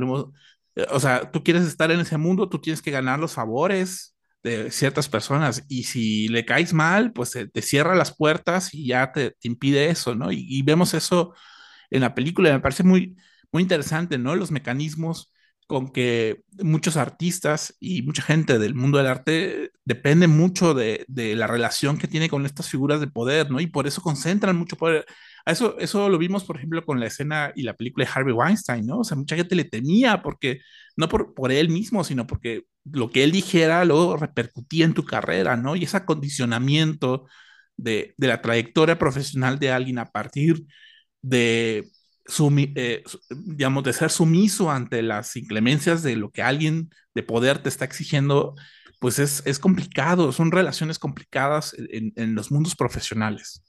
o 0.91 1.01
sea, 1.01 1.31
tú 1.31 1.43
quieres 1.43 1.65
estar 1.65 1.91
en 1.91 2.01
ese 2.01 2.17
mundo, 2.17 2.49
tú 2.49 2.61
tienes 2.61 2.83
que 2.83 2.91
ganar 2.91 3.19
los 3.19 3.33
favores 3.33 4.17
de 4.43 4.71
ciertas 4.71 5.09
personas 5.09 5.65
y 5.69 5.85
si 5.85 6.29
le 6.29 6.45
caes 6.45 6.73
mal, 6.73 7.13
pues 7.13 7.33
te, 7.53 7.63
cierra 7.63 7.95
las 7.95 8.17
puertas 8.17 8.73
y 8.75 8.87
ya 8.89 9.13
te, 9.13 9.37
impide 9.43 9.91
eso, 9.91 10.15
¿no? 10.15 10.33
Y, 10.33 10.47
y, 10.49 10.63
vemos 10.63 10.95
eso 10.95 11.35
en 11.91 12.01
la 12.03 12.15
película, 12.15 12.53
me 12.53 12.61
parece 12.61 12.83
muy, 12.85 13.17
muy 13.53 13.63
interesante, 13.63 14.19
¿no? 14.19 14.37
Los 14.37 14.51
mecanismos 14.51 15.33
con 15.67 15.91
que 15.91 16.43
muchos 16.63 16.97
artistas 16.97 17.75
y 17.81 18.03
mucha 18.03 18.23
gente 18.23 18.59
del 18.59 18.75
mundo 18.75 18.99
del 18.99 19.07
arte 19.07 19.71
depende 19.85 20.27
mucho 20.29 20.75
de, 20.75 21.07
la 21.09 21.47
relación 21.47 21.99
que 21.99 22.09
tiene 22.09 22.29
con 22.29 22.45
estas 22.47 22.69
figuras 22.69 23.01
de 23.01 23.07
poder, 23.07 23.51
¿no? 23.51 23.61
Y 23.61 23.67
por 23.69 23.87
eso 23.87 24.03
concentran 24.03 24.57
mucho 24.57 24.77
poder. 24.77 25.07
eso, 25.47 25.79
eso 25.79 26.09
lo 26.09 26.19
vimos, 26.19 26.45
por 26.45 26.57
ejemplo, 26.57 26.85
con 26.85 27.01
la 27.01 27.07
escena 27.07 27.53
y 27.57 27.63
la 27.63 27.75
película 27.75 28.05
de 28.05 28.11
Harvey 28.15 28.35
Weinstein, 28.35 28.87
¿no? 28.87 28.99
O 28.99 29.05
sea, 29.05 29.17
mucha 29.17 29.37
gente 29.37 29.55
le 29.55 29.65
temía 29.65 30.23
porque, 30.23 30.61
no 30.97 31.09
por, 31.09 31.35
por 31.35 31.53
él 31.53 31.69
mismo, 31.71 32.05
sino 32.05 32.27
porque 32.27 32.65
lo 32.85 33.11
que 33.11 33.25
él 33.25 33.33
dijera 33.33 33.85
luego 33.85 34.17
repercutía 34.17 34.85
en 34.85 34.95
tu 34.95 35.05
carrera, 35.05 35.57
¿no? 35.57 35.77
Y 35.77 35.85
ese 35.85 35.97
acondicionamiento 35.99 37.27
de, 37.77 38.15
de 38.19 38.27
la 38.29 38.43
trayectoria 38.43 38.99
profesional 38.99 39.59
de 39.59 39.71
alguien 39.73 39.99
a 39.99 40.11
partir 40.11 40.67
de 41.23 41.91
eh, 42.77 43.03
de 43.83 43.93
ser 43.93 44.11
sumiso 44.11 44.71
ante 44.71 45.03
las 45.03 45.37
inclemencias 45.37 46.03
de 46.03 46.17
lo 46.17 46.31
que 46.31 46.43
alguien 46.43 46.91
de 47.15 47.23
poder 47.23 47.59
te 47.59 47.69
está 47.69 47.85
exigiendo, 47.85 48.55
pues 49.01 49.19
es, 49.19 49.43
es 49.47 49.59
complicado, 49.59 50.33
son 50.33 50.53
relaciones 50.53 50.99
complicadas 50.99 51.75
en, 51.77 52.13
en 52.17 52.35
los 52.35 52.51
mundos 52.51 52.77
profesionales. 52.77 53.63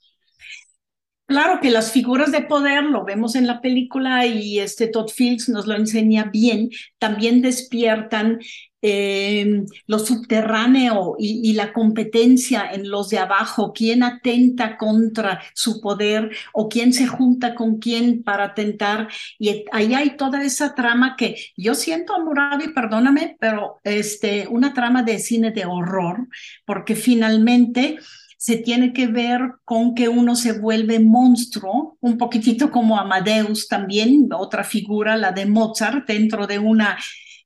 Claro 1.26 1.58
que 1.62 1.70
las 1.70 1.90
figuras 1.90 2.32
de 2.32 2.42
poder, 2.42 2.84
lo 2.84 3.02
vemos 3.04 3.34
en 3.34 3.46
la 3.46 3.62
película 3.62 4.26
y 4.26 4.58
este 4.58 4.88
Todd 4.88 5.08
Fields 5.08 5.48
nos 5.48 5.66
lo 5.66 5.74
enseña 5.74 6.24
bien, 6.24 6.68
también 6.98 7.40
despiertan 7.40 8.40
eh, 8.86 9.64
lo 9.86 9.98
subterráneo 9.98 11.16
y, 11.18 11.54
la 11.54 11.72
competencia 11.72 12.70
en 12.70 12.90
los 12.90 13.08
de 13.08 13.16
abajo, 13.16 13.72
quién 13.72 14.02
atenta 14.02 14.76
contra 14.76 15.40
su 15.54 15.80
poder 15.80 16.30
o 16.52 16.68
quién 16.68 16.92
se 16.92 17.06
junta 17.06 17.54
con 17.54 17.78
quién 17.78 18.22
para 18.22 18.44
atentar. 18.44 19.08
Y 19.38 19.64
ahí 19.72 19.94
hay 19.94 20.18
toda 20.18 20.44
esa 20.44 20.74
trama 20.74 21.16
que 21.16 21.34
yo 21.56 21.74
siento, 21.74 22.22
Murabi, 22.22 22.74
perdóname, 22.74 23.38
pero 23.40 23.80
este, 23.84 24.46
una 24.48 24.74
trama 24.74 25.02
de 25.02 25.18
cine 25.18 25.50
de 25.50 25.64
horror, 25.64 26.28
porque 26.66 26.94
finalmente 26.94 27.96
se 28.36 28.58
tiene 28.58 28.92
que 28.92 29.06
ver 29.06 29.40
con 29.64 29.94
que 29.94 30.10
uno 30.10 30.36
se 30.36 30.58
vuelve 30.58 31.00
monstruo, 31.00 31.96
un 32.00 32.18
poquitito 32.18 32.70
como 32.70 32.98
Amadeus 32.98 33.66
también, 33.66 34.28
otra 34.30 34.62
figura, 34.62 35.16
la 35.16 35.32
de 35.32 35.46
Mozart, 35.46 36.06
dentro 36.06 36.46
de 36.46 36.58
una, 36.58 36.98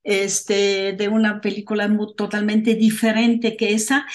este, 0.03 0.93
de 0.93 1.09
una 1.09 1.41
película 1.41 1.91
totalmente 2.17 2.75
diferente 2.75 3.57
que 3.57 3.73
esa, 3.73 4.07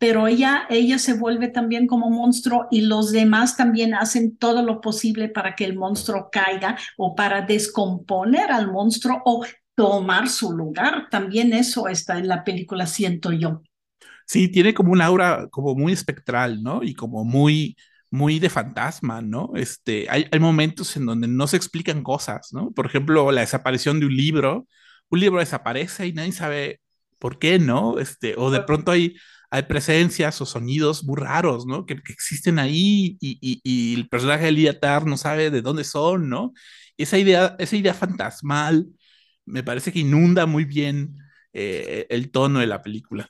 pero 0.00 0.26
ella, 0.26 0.66
ella 0.70 0.98
se 0.98 1.12
vuelve 1.12 1.48
también 1.48 1.86
como 1.86 2.08
monstruo 2.08 2.68
y 2.70 2.80
los 2.80 3.12
demás 3.12 3.56
también 3.58 3.92
hacen 3.92 4.36
todo 4.38 4.62
lo 4.62 4.80
posible 4.80 5.28
para 5.28 5.54
que 5.54 5.64
el 5.66 5.76
monstruo 5.76 6.30
caiga 6.32 6.78
o 6.96 7.14
para 7.14 7.42
descomponer 7.42 8.50
al 8.50 8.72
monstruo 8.72 9.20
o 9.26 9.44
tomar 9.74 10.30
su 10.30 10.52
lugar. 10.52 11.08
También 11.10 11.52
eso 11.52 11.86
está 11.86 12.18
en 12.18 12.28
la 12.28 12.44
película, 12.44 12.86
siento 12.86 13.30
yo. 13.32 13.60
Sí, 14.26 14.48
tiene 14.48 14.72
como 14.72 14.92
un 14.92 15.02
aura 15.02 15.48
como 15.50 15.74
muy 15.74 15.92
espectral, 15.92 16.62
¿no? 16.62 16.82
Y 16.82 16.94
como 16.94 17.24
muy, 17.24 17.76
muy 18.10 18.38
de 18.38 18.48
fantasma, 18.48 19.20
¿no? 19.20 19.52
Este, 19.54 20.06
hay, 20.08 20.26
hay 20.30 20.40
momentos 20.40 20.96
en 20.96 21.04
donde 21.04 21.28
no 21.28 21.46
se 21.46 21.56
explican 21.56 22.02
cosas, 22.02 22.52
¿no? 22.52 22.70
Por 22.70 22.86
ejemplo, 22.86 23.30
la 23.32 23.42
desaparición 23.42 24.00
de 24.00 24.06
un 24.06 24.16
libro. 24.16 24.66
Un 25.10 25.20
libro 25.20 25.40
desaparece 25.40 26.06
y 26.06 26.12
nadie 26.12 26.32
sabe 26.32 26.80
por 27.18 27.38
qué, 27.38 27.58
¿no? 27.58 27.98
Este, 27.98 28.34
o 28.36 28.50
de 28.50 28.62
pronto 28.62 28.92
hay 28.92 29.16
hay 29.50 29.64
presencias 29.64 30.40
o 30.40 30.46
sonidos 30.46 31.02
muy 31.04 31.16
raros, 31.16 31.66
¿no? 31.66 31.84
Que, 31.84 31.94
existen 31.94 32.58
ahí 32.60 33.18
y, 33.20 33.94
el 33.94 34.08
personaje 34.08 34.44
de 34.44 34.52
Liatar 34.52 35.06
no 35.06 35.16
sabe 35.16 35.50
de 35.50 35.60
dónde 35.60 35.84
son, 35.84 36.28
¿no? 36.28 36.52
esa 36.96 37.18
idea, 37.18 37.56
esa 37.58 37.76
idea 37.76 37.94
fantasmal 37.94 38.86
me 39.46 39.62
parece 39.62 39.92
que 39.92 40.00
inunda 40.00 40.46
muy 40.46 40.64
bien 40.64 41.16
eh, 41.52 42.06
el 42.10 42.30
tono 42.30 42.60
de 42.60 42.66
la 42.66 42.82
película. 42.82 43.28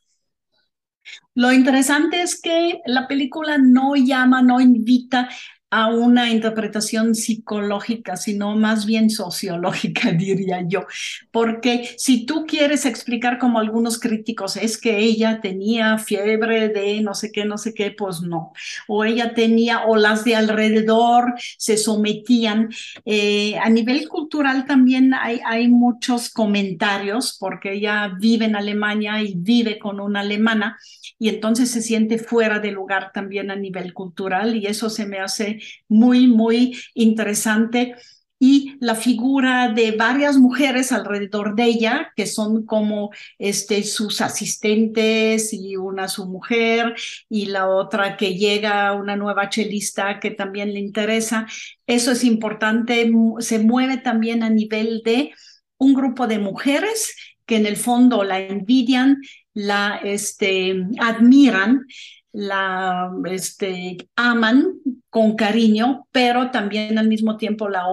Lo 1.35 1.53
interesante 1.53 2.21
es 2.21 2.41
que 2.41 2.81
la 2.85 3.09
película 3.09 3.59
no 3.59 3.95
llama, 3.97 4.43
no 4.43 4.61
invita 4.61 5.29
a 5.71 5.87
una 5.87 6.31
interpretación 6.31 7.15
psicológica, 7.15 8.17
sino 8.17 8.57
más 8.57 8.87
bien 8.87 9.09
sociológica, 9.09 10.11
diría 10.13 10.65
yo. 10.67 10.87
Porque 11.31 11.95
si 11.97 12.27
tú 12.27 12.45
quieres 12.47 12.87
explicar 12.87 13.39
como 13.39 13.61
algunos 13.61 14.01
críticos, 14.01 14.57
es 14.57 14.77
que 14.79 14.99
ella 14.99 15.41
tenía 15.41 15.97
fiebre 15.99 16.69
de 16.69 17.01
no 17.03 17.15
sé 17.15 17.31
qué, 17.31 17.45
no 17.45 17.57
sé 17.57 17.73
qué, 17.73 17.93
pues 17.93 18.21
no. 18.21 18.53
O 18.89 19.05
ella 19.05 19.33
tenía, 19.33 19.85
o 19.87 19.97
las 19.97 20.25
de 20.25 20.35
alrededor 20.35 21.35
se 21.57 21.77
sometían. 21.77 22.71
Eh, 23.05 23.57
a 23.59 23.71
nivel 23.71 24.09
cultural 24.09 24.67
también 24.67 25.15
hay, 25.15 25.41
hay 25.47 25.69
muchos 25.69 26.31
comentarios, 26.31 27.37
porque 27.39 27.75
ella 27.75 28.09
vive 28.19 28.47
en 28.47 28.57
Alemania 28.57 29.23
y 29.23 29.35
vive 29.37 29.79
con 29.79 30.01
una 30.01 30.21
alemana, 30.21 30.79
y 31.19 31.29
entonces 31.29 31.71
se 31.71 31.83
siente 31.83 32.19
fuera 32.19 32.59
de 32.59 32.73
lugar 32.73 33.13
también 33.13 33.51
a 33.53 33.57
nivel 33.57 33.93
cultural, 33.95 34.57
y 34.57 34.67
eso 34.67 34.91
se 34.91 35.07
me 35.07 35.21
hace 35.21 35.60
muy, 35.89 36.27
muy 36.27 36.77
interesante. 36.95 37.95
Y 38.43 38.77
la 38.81 38.95
figura 38.95 39.71
de 39.71 39.93
varias 39.93 40.39
mujeres 40.39 40.93
alrededor 40.93 41.55
de 41.57 41.65
ella, 41.65 42.13
que 42.17 42.25
son 42.25 42.65
como 42.65 43.11
este, 43.39 43.83
sus 43.83 44.23
asistentes 44.23 45.53
y 45.53 45.77
una 45.77 46.09
su 46.09 46.27
mujer 46.27 46.95
y 47.29 47.47
la 47.47 47.69
otra 47.69 48.17
que 48.17 48.37
llega, 48.37 48.95
una 48.95 49.15
nueva 49.15 49.51
chelista 49.51 50.21
que 50.21 50.31
también 50.31 50.73
le 50.73 50.81
interesa. 50.81 51.47
Eso 51.87 52.13
es 52.13 52.25
importante, 52.25 53.13
se 53.41 53.59
mueve 53.59 53.99
también 53.99 54.43
a 54.43 54.49
nivel 54.49 55.03
de 55.05 55.33
un 55.77 55.93
grupo 55.93 56.27
de 56.27 56.39
mujeres 56.39 57.15
que 57.45 57.57
en 57.57 57.67
el 57.67 57.77
fondo 57.77 58.25
la 58.25 58.41
envidian, 58.41 59.21
la 59.53 60.01
este, 60.03 60.87
admiran 60.99 61.85
la 62.33 63.13
este, 63.25 63.97
aman 64.17 64.79
con 65.09 65.35
cariño, 65.35 66.07
pero 66.13 66.51
también 66.51 66.99
al 66.99 67.09
mismo 67.09 67.37
tiempo 67.37 67.69
la, 67.69 67.85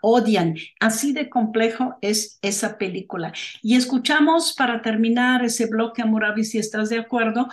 odian. 0.00 0.54
Así 0.80 1.12
de 1.12 1.28
complejo 1.28 1.96
es 2.00 2.38
esa 2.42 2.78
película. 2.78 3.32
Y 3.62 3.76
escuchamos 3.76 4.54
para 4.54 4.80
terminar 4.80 5.44
ese 5.44 5.66
bloque, 5.66 6.02
Amurabi, 6.02 6.44
si 6.44 6.58
estás 6.58 6.88
de 6.88 6.98
acuerdo, 6.98 7.48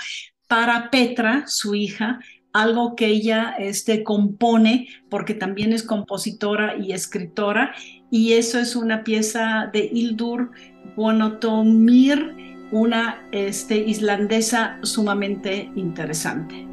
para 0.48 0.90
Petra, 0.90 1.44
su 1.48 1.76
hija, 1.76 2.20
algo 2.54 2.96
que 2.96 3.08
ella 3.08 3.56
este, 3.58 4.04
compone, 4.04 4.88
porque 5.10 5.34
también 5.34 5.74
es 5.74 5.84
compositora 5.84 6.78
y 6.78 6.94
escritora, 6.94 7.74
y 8.10 8.34
eso 8.34 8.60
es 8.60 8.76
una 8.76 9.04
pieza 9.04 9.70
de 9.74 9.90
Hildur 9.92 10.52
Bonotomir 10.96 12.53
una 12.74 13.28
este, 13.32 13.78
islandesa 13.78 14.80
sumamente 14.82 15.72
interesante. 15.76 16.73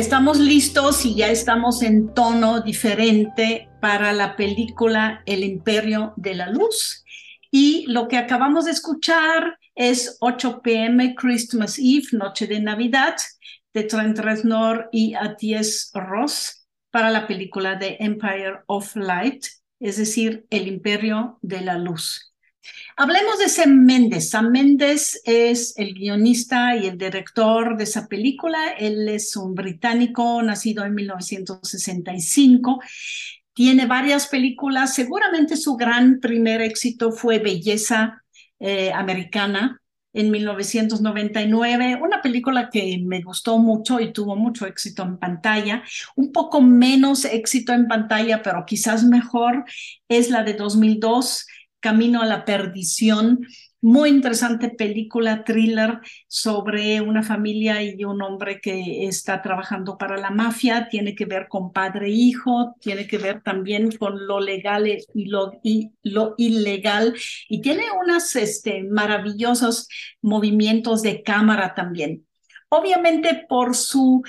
Estamos 0.00 0.38
listos 0.38 1.04
y 1.04 1.14
ya 1.14 1.28
estamos 1.28 1.82
en 1.82 2.14
tono 2.14 2.62
diferente 2.62 3.68
para 3.82 4.14
la 4.14 4.34
película 4.34 5.22
El 5.26 5.44
Imperio 5.44 6.14
de 6.16 6.34
la 6.34 6.48
Luz. 6.48 7.04
Y 7.50 7.84
lo 7.86 8.08
que 8.08 8.16
acabamos 8.16 8.64
de 8.64 8.70
escuchar 8.70 9.58
es 9.74 10.16
8 10.20 10.62
pm 10.62 11.14
Christmas 11.14 11.78
Eve, 11.78 12.06
Noche 12.12 12.46
de 12.46 12.60
Navidad, 12.60 13.14
de 13.74 13.82
Trent 13.82 14.18
Reznor 14.18 14.88
y 14.90 15.12
Atiés 15.12 15.90
Ross 15.92 16.66
para 16.90 17.10
la 17.10 17.26
película 17.26 17.76
de 17.76 17.98
Empire 18.00 18.60
of 18.68 18.96
Light, 18.96 19.44
es 19.80 19.98
decir, 19.98 20.46
El 20.48 20.66
Imperio 20.66 21.38
de 21.42 21.60
la 21.60 21.76
Luz. 21.76 22.29
Hablemos 22.96 23.38
de 23.38 23.48
Sam 23.48 23.84
Mendes. 23.84 24.30
Sam 24.30 24.50
Mendes 24.50 25.20
es 25.24 25.74
el 25.76 25.94
guionista 25.94 26.76
y 26.76 26.86
el 26.86 26.98
director 26.98 27.76
de 27.76 27.84
esa 27.84 28.08
película. 28.08 28.72
Él 28.78 29.08
es 29.08 29.36
un 29.36 29.54
británico 29.54 30.42
nacido 30.42 30.84
en 30.84 30.94
1965. 30.94 32.80
Tiene 33.52 33.86
varias 33.86 34.26
películas. 34.26 34.94
Seguramente 34.94 35.56
su 35.56 35.76
gran 35.76 36.20
primer 36.20 36.60
éxito 36.60 37.12
fue 37.12 37.38
Belleza 37.38 38.22
eh, 38.58 38.92
Americana 38.92 39.80
en 40.12 40.30
1999, 40.30 42.00
una 42.02 42.20
película 42.20 42.68
que 42.70 42.98
me 43.04 43.22
gustó 43.22 43.58
mucho 43.58 44.00
y 44.00 44.12
tuvo 44.12 44.36
mucho 44.36 44.66
éxito 44.66 45.02
en 45.04 45.18
pantalla, 45.18 45.84
un 46.16 46.32
poco 46.32 46.60
menos 46.60 47.24
éxito 47.24 47.72
en 47.72 47.86
pantalla, 47.86 48.42
pero 48.42 48.64
quizás 48.66 49.04
mejor, 49.04 49.64
es 50.08 50.30
la 50.30 50.42
de 50.42 50.54
2002, 50.54 51.46
Camino 51.80 52.22
a 52.22 52.26
la 52.26 52.44
Perdición. 52.44 53.46
Muy 53.82 54.10
interesante 54.10 54.68
película, 54.68 55.42
thriller 55.42 56.00
sobre 56.28 57.00
una 57.00 57.22
familia 57.22 57.82
y 57.82 58.04
un 58.04 58.20
hombre 58.20 58.60
que 58.60 59.06
está 59.06 59.40
trabajando 59.40 59.96
para 59.96 60.18
la 60.18 60.30
mafia. 60.30 60.88
Tiene 60.90 61.14
que 61.14 61.24
ver 61.24 61.48
con 61.48 61.72
padre 61.72 62.08
e 62.08 62.10
hijo, 62.10 62.76
tiene 62.78 63.06
que 63.06 63.16
ver 63.16 63.42
también 63.42 63.90
con 63.92 64.26
lo 64.26 64.38
legal 64.38 64.86
y 64.86 65.24
lo, 65.24 66.34
ilegal. 66.36 67.14
Y 67.48 67.62
tiene 67.62 67.84
unos 68.04 68.36
este, 68.36 68.84
maravillosos 68.84 69.88
movimientos 70.20 71.00
de 71.00 71.22
cámara 71.22 71.74
también. 71.74 72.26
Obviamente 72.68 73.46
por 73.48 73.74
su 73.74 74.22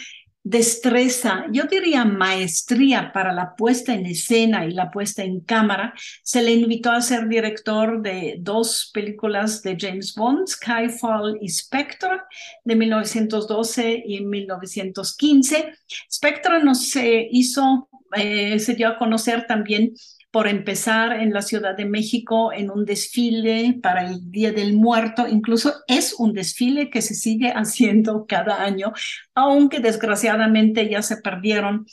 destreza, 0.43 1.45
yo 1.51 1.65
diría 1.65 2.03
maestría 2.03 3.11
para 3.13 3.31
la 3.31 3.55
puesta 3.55 3.93
en 3.93 4.05
escena 4.07 4.65
y 4.65 4.71
la 4.71 4.89
puesta 4.89 5.23
en 5.23 5.41
cámara, 5.41 5.93
se 6.23 6.41
le 6.41 6.51
invitó 6.51 6.91
a 6.91 7.01
ser 7.01 7.27
director 7.27 8.01
de 8.01 8.37
dos 8.39 8.89
películas 8.93 9.61
de 9.61 9.77
James 9.79 10.15
Bond, 10.15 10.47
Skyfall 10.47 11.37
y 11.41 11.49
Spectre, 11.49 12.21
de 12.63 12.75
1912 12.75 14.03
y 14.05 14.21
1915. 14.21 15.73
Spectre 16.11 16.63
no 16.63 16.73
se 16.73 17.27
hizo, 17.31 17.89
eh, 18.15 18.57
se 18.59 18.73
dio 18.73 18.87
a 18.87 18.97
conocer 18.97 19.45
también 19.47 19.93
por 20.31 20.47
empezar 20.47 21.13
en 21.19 21.33
la 21.33 21.41
Ciudad 21.41 21.75
de 21.75 21.85
México 21.85 22.53
en 22.53 22.71
un 22.71 22.85
desfile 22.85 23.77
para 23.81 24.09
el 24.09 24.31
Día 24.31 24.53
del 24.53 24.73
Muerto. 24.73 25.27
Incluso 25.27 25.73
es 25.87 26.13
un 26.17 26.33
desfile 26.33 26.89
que 26.89 27.01
se 27.01 27.13
sigue 27.13 27.51
haciendo 27.55 28.25
cada 28.25 28.63
año, 28.63 28.93
aunque 29.35 29.79
desgraciadamente 29.79 30.89
ya 30.89 31.01
se 31.01 31.17
perdieron 31.17 31.85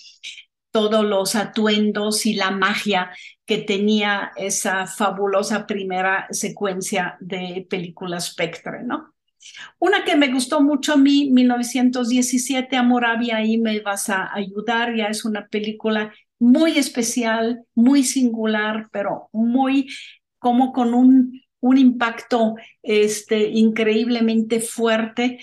todos 0.70 1.04
los 1.04 1.34
atuendos 1.34 2.26
y 2.26 2.34
la 2.34 2.50
magia 2.50 3.10
que 3.44 3.58
tenía 3.58 4.32
esa 4.36 4.86
fabulosa 4.86 5.66
primera 5.66 6.26
secuencia 6.30 7.16
de 7.20 7.66
película 7.68 8.20
Spectre, 8.20 8.84
¿no? 8.84 9.14
Una 9.78 10.04
que 10.04 10.16
me 10.16 10.32
gustó 10.32 10.60
mucho 10.60 10.92
a 10.92 10.96
mí, 10.96 11.30
1917, 11.30 12.76
Amor 12.76 13.06
ahí 13.06 13.56
me 13.56 13.80
vas 13.80 14.10
a 14.10 14.32
ayudar, 14.34 14.94
ya 14.94 15.06
es 15.06 15.24
una 15.24 15.48
película 15.48 16.12
muy 16.38 16.78
especial, 16.78 17.64
muy 17.74 18.04
singular, 18.04 18.88
pero 18.92 19.28
muy 19.32 19.88
como 20.38 20.72
con 20.72 20.94
un, 20.94 21.40
un 21.60 21.78
impacto 21.78 22.54
este, 22.82 23.48
increíblemente 23.48 24.60
fuerte, 24.60 25.38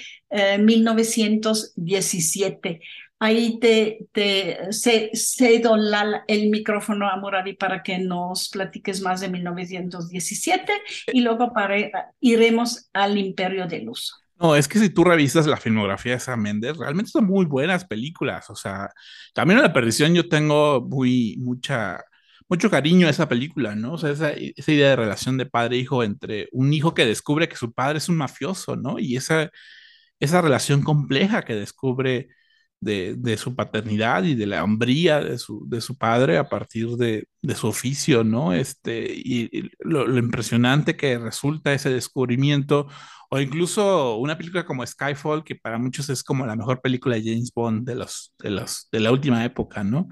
1917. 0.59 2.69
Eh, 2.69 2.79
Ahí 3.17 3.59
te, 3.59 4.07
te 4.11 4.59
cedo 4.73 5.75
el 6.27 6.49
micrófono 6.49 7.09
a 7.09 7.17
Murari 7.17 7.53
para 7.53 7.81
que 7.81 7.97
nos 7.97 8.49
platiques 8.49 9.01
más 9.01 9.21
de 9.21 9.29
1917 9.29 10.73
y 11.13 11.21
luego 11.21 11.51
iremos 12.19 12.89
al 12.93 13.17
Imperio 13.17 13.67
de 13.67 13.81
Luz. 13.81 14.24
No, 14.39 14.55
es 14.55 14.67
que 14.67 14.79
si 14.79 14.89
tú 14.89 15.03
revisas 15.05 15.47
la 15.47 15.55
filmografía 15.57 16.13
de 16.13 16.19
Sam 16.19 16.41
Mendes, 16.41 16.77
realmente 16.77 17.09
son 17.11 17.25
muy 17.25 17.45
buenas 17.45 17.85
películas. 17.85 18.49
O 18.49 18.55
sea, 18.55 18.89
Camino 19.33 19.61
a 19.61 19.63
la 19.63 19.73
Perdición 19.73 20.13
yo 20.13 20.27
tengo 20.27 20.81
muy, 20.81 21.37
mucha, 21.39 22.03
mucho 22.49 22.69
cariño 22.69 23.07
a 23.07 23.11
esa 23.11 23.29
película, 23.29 23.75
¿no? 23.75 23.93
O 23.93 23.97
sea, 23.97 24.09
esa, 24.11 24.31
esa 24.31 24.71
idea 24.73 24.89
de 24.89 24.95
relación 24.97 25.37
de 25.37 25.45
padre-hijo 25.45 26.03
e 26.03 26.05
entre 26.07 26.49
un 26.51 26.73
hijo 26.73 26.93
que 26.93 27.05
descubre 27.05 27.47
que 27.47 27.55
su 27.55 27.73
padre 27.73 27.99
es 27.99 28.09
un 28.09 28.17
mafioso, 28.17 28.75
¿no? 28.75 28.99
Y 28.99 29.15
esa, 29.15 29.49
esa 30.19 30.41
relación 30.41 30.83
compleja 30.83 31.43
que 31.43 31.55
descubre 31.55 32.29
de, 32.79 33.37
su 33.37 33.55
paternidad 33.55 34.23
y 34.23 34.35
de 34.35 34.45
la 34.45 34.63
hombría 34.63 35.19
de 35.21 35.37
su, 35.37 35.65
de 35.67 35.81
su 35.81 35.97
padre 35.97 36.37
a 36.37 36.49
partir 36.49 36.89
de, 36.97 37.27
su 37.55 37.67
oficio, 37.67 38.23
¿no? 38.23 38.53
Este, 38.53 39.11
y, 39.13 39.69
lo, 39.79 40.17
impresionante 40.17 40.95
que 40.95 41.17
resulta 41.17 41.73
ese 41.73 41.89
descubrimiento, 41.89 42.87
o 43.29 43.39
incluso 43.39 44.17
una 44.17 44.37
película 44.37 44.65
como 44.65 44.85
Skyfall, 44.85 45.43
que 45.43 45.55
para 45.55 45.77
muchos 45.77 46.09
es 46.09 46.23
como 46.23 46.45
la 46.45 46.55
mejor 46.55 46.81
película 46.81 47.15
de 47.15 47.23
James 47.23 47.51
Bond 47.53 47.87
de, 47.87 47.95
los, 47.95 48.33
de, 48.39 48.51
los, 48.51 48.87
de 48.91 48.99
la 48.99 49.11
última 49.11 49.43
época, 49.43 49.83
¿no? 49.83 50.07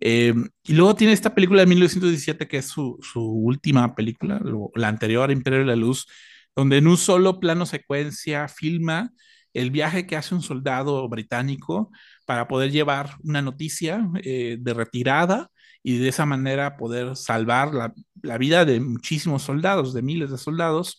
Eh, 0.00 0.34
y 0.64 0.74
luego 0.74 0.94
tiene 0.94 1.12
esta 1.12 1.34
película 1.34 1.60
de 1.60 1.66
1917, 1.66 2.48
que 2.48 2.58
es 2.58 2.66
su, 2.66 2.98
su 3.00 3.22
última 3.22 3.94
película, 3.94 4.40
la 4.74 4.88
anterior, 4.88 5.30
Imperio 5.30 5.60
de 5.60 5.66
la 5.66 5.76
Luz, 5.76 6.06
donde 6.54 6.78
en 6.78 6.86
un 6.86 6.96
solo 6.96 7.40
plano 7.40 7.66
secuencia 7.66 8.48
filma 8.48 9.12
el 9.56 9.70
viaje 9.70 10.06
que 10.06 10.16
hace 10.16 10.34
un 10.34 10.42
soldado 10.42 11.08
británico 11.08 11.90
para 12.26 12.46
poder 12.48 12.70
llevar 12.70 13.16
una 13.22 13.42
noticia 13.42 14.08
eh, 14.22 14.58
de 14.60 14.74
retirada 14.74 15.50
y 15.82 15.98
de 15.98 16.08
esa 16.08 16.26
manera 16.26 16.76
poder 16.76 17.16
salvar 17.16 17.72
la, 17.72 18.38
vida 18.38 18.64
de 18.64 18.80
muchísimos 18.80 19.42
soldados, 19.42 19.94
de 19.94 20.02
miles 20.02 20.30
de 20.30 20.38
soldados. 20.38 20.98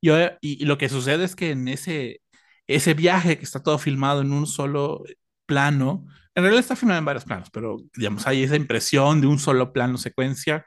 Y, 0.00 0.10
y, 0.40 0.64
lo 0.64 0.78
que 0.78 0.88
sucede 0.88 1.24
es 1.24 1.36
que 1.36 1.50
en 1.50 1.68
ese, 1.68 2.22
ese 2.66 2.94
viaje 2.94 3.38
que 3.38 3.44
está 3.44 3.62
todo 3.62 3.78
filmado 3.78 4.22
en 4.22 4.32
un 4.32 4.46
solo 4.46 5.04
plano, 5.46 6.06
en 6.34 6.42
realidad 6.42 6.60
está 6.60 6.76
filmado 6.76 6.98
en 6.98 7.04
varios 7.04 7.24
planos, 7.24 7.50
pero 7.52 7.78
digamos, 7.96 8.26
hay 8.26 8.42
esa 8.42 8.56
impresión 8.56 9.20
de 9.20 9.26
un 9.26 9.38
solo 9.38 9.72
plano 9.72 9.98
secuencia. 9.98 10.64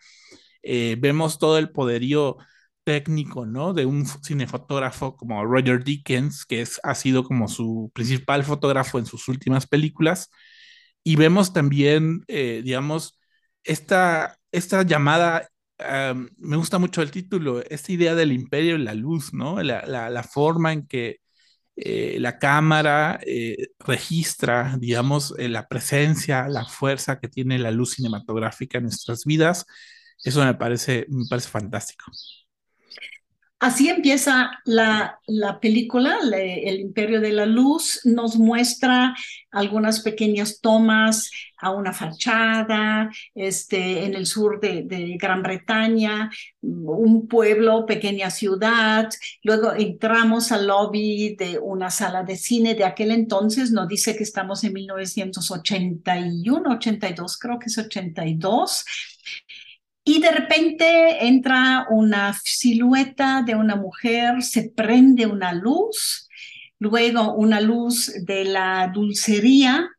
Eh, 0.63 0.95
vemos 0.99 1.39
todo 1.39 1.57
el 1.57 1.71
poderío 1.71 2.38
técnico, 2.86 3.45
¿no? 3.45 3.73
De 3.73 3.86
un 3.86 4.05
cinefotógrafo 4.05 5.17
como 5.17 5.43
Roger 5.45 5.83
Dickens, 5.83 6.45
que 6.45 6.61
es, 6.61 6.79
ha 6.83 6.95
sido 6.95 7.23
como 7.25 7.47
su 7.49 7.91
principal 7.93 8.43
fotógrafo 8.45 8.99
en 8.99 9.05
sus 9.07 9.27
últimas 9.27 9.67
películas. 9.67 10.29
Y 11.03 11.17
vemos 11.17 11.53
también, 11.53 12.23
eh, 12.27 12.61
digamos, 12.63 13.19
esta, 13.63 14.38
esta 14.51 14.83
llamada, 14.83 15.49
me 16.38 16.57
gusta 16.57 16.79
mucho 16.79 17.01
el 17.01 17.11
título, 17.11 17.61
esta 17.69 17.91
idea 17.91 18.15
del 18.15 18.31
imperio 18.31 18.75
y 18.75 18.83
la 18.83 18.93
luz, 18.93 19.33
¿no? 19.33 19.61
La, 19.63 20.23
forma 20.23 20.73
en 20.73 20.88
que 20.88 21.19
eh, 21.75 22.17
la 22.19 22.39
cámara 22.39 23.19
eh, 23.25 23.69
registra, 23.79 24.77
digamos, 24.79 25.33
la 25.38 25.67
presencia, 25.67 26.47
la 26.49 26.65
fuerza 26.65 27.19
que 27.19 27.27
tiene 27.29 27.59
la 27.59 27.71
luz 27.71 27.95
cinematográfica 27.95 28.77
en 28.79 28.86
nuestras 28.86 29.25
vidas. 29.25 29.65
Eso 30.23 30.43
me 30.45 30.55
parece, 30.55 31.05
me 31.09 31.25
parece 31.29 31.49
fantástico. 31.49 32.11
Así 33.60 33.88
empieza 33.88 34.51
la, 34.66 35.20
película, 35.62 36.20
El 36.22 36.80
Imperio 36.82 37.22
de 37.22 37.32
la 37.32 37.45
Luz, 37.45 38.01
nos 38.03 38.36
muestra 38.36 39.16
algunas 39.49 40.01
pequeñas 40.01 40.60
tomas 40.60 41.32
a 41.58 41.72
una 41.72 41.93
fachada 41.93 43.10
este, 43.34 44.03
en 44.03 44.14
el 44.14 44.26
sur 44.26 44.60
de, 44.60 44.84
de, 44.84 45.16
Gran 45.18 45.41
Bretaña, 45.41 46.30
un 46.62 47.28
pueblo, 47.30 47.86
pequeña 47.86 48.30
ciudad, 48.30 49.10
luego 49.41 49.74
entramos 49.74 50.51
al 50.51 50.68
lobby 50.68 51.36
de 51.38 51.58
una 51.58 51.89
sala 51.89 52.24
de 52.24 52.36
cine 52.36 52.76
de 52.76 52.84
aquel 52.84 53.12
entonces, 53.12 53.72
nos 53.72 53.88
dice 53.88 54.18
que 54.18 54.24
estamos 54.24 54.66
en 54.66 54.74
1981, 54.74 56.72
82, 56.72 57.38
creo 57.38 57.58
que 57.58 57.68
es 57.68 57.78
82 57.78 58.84
y 60.08 60.22
de 60.22 60.32
repente 60.32 61.26
entra 61.26 61.88
una 61.89 62.34
silueta 62.43 63.41
de 63.41 63.56
una 63.56 63.76
mujer, 63.76 64.43
se 64.43 64.70
prende 64.70 65.26
una 65.26 65.51
luz, 65.51 66.30
luego 66.78 67.34
una 67.34 67.60
luz 67.60 68.14
de 68.24 68.45
la 68.45 68.91
dulcería 68.93 69.89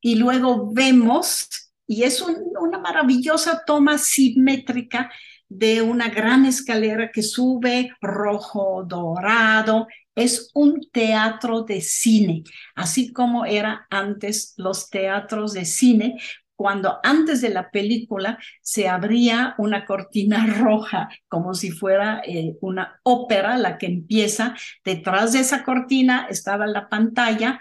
y 0.00 0.14
luego 0.14 0.72
vemos, 0.72 1.48
y 1.84 2.04
es 2.04 2.22
una 2.22 2.78
maravillosa 2.78 3.64
toma 3.66 3.98
simétrica 3.98 5.10
de 5.48 5.82
una 5.82 6.10
gran 6.10 6.46
escalera 6.46 7.10
que 7.12 7.22
sube 7.22 7.90
rojo, 8.00 8.84
dorado, 8.86 9.88
es 10.14 10.50
un 10.54 10.80
teatro 10.92 11.62
de 11.62 11.80
cine, 11.80 12.44
así 12.76 13.12
como 13.12 13.44
era 13.44 13.86
antes 13.90 14.54
los 14.56 14.90
teatros 14.90 15.54
de 15.54 15.64
cine, 15.64 16.18
cuando 16.56 16.98
antes 17.02 17.42
de 17.42 17.50
la 17.50 17.70
película 17.70 18.38
se 18.62 18.88
abría 18.88 19.54
una 19.58 19.84
cortina 19.84 20.46
roja, 20.58 21.08
como 21.28 21.54
si 21.54 21.70
fuera 21.70 22.22
eh, 22.24 22.56
una 22.60 23.00
ópera, 23.02 23.56
la 23.56 23.78
que 23.78 23.86
empieza. 23.86 24.56
Detrás 24.84 25.34
de 25.34 25.40
esa 25.40 25.62
cortina 25.62 26.26
estaba 26.28 26.66
la 26.66 26.88
pantalla 26.88 27.60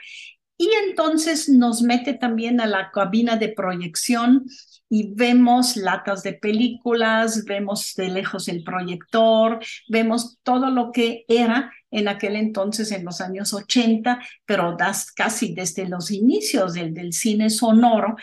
y 0.58 0.70
entonces 0.88 1.50
nos 1.50 1.82
mete 1.82 2.14
también 2.14 2.62
a 2.62 2.66
la 2.66 2.90
cabina 2.92 3.36
de 3.36 3.50
proyección 3.50 4.46
y 4.90 5.14
vemos 5.14 5.76
latas 5.76 6.24
de 6.24 6.34
películas, 6.34 7.44
vemos 7.44 7.94
de 7.96 8.10
lejos 8.10 8.48
el 8.48 8.64
proyector, 8.64 9.60
vemos 9.90 10.38
todo 10.44 10.70
lo 10.70 10.92
que 10.92 11.26
era 11.28 11.74
en 11.92 12.08
aquel 12.08 12.36
entonces, 12.36 12.92
en 12.92 13.04
los 13.04 13.20
años 13.20 13.54
80, 13.54 14.20
pero 14.46 14.76
das 14.78 15.12
casi 15.12 15.54
desde 15.54 15.88
los 15.90 16.12
inicios 16.12 16.74
del, 16.74 16.94
del 16.94 17.14
cine 17.14 17.50
sonoro, 17.50 18.16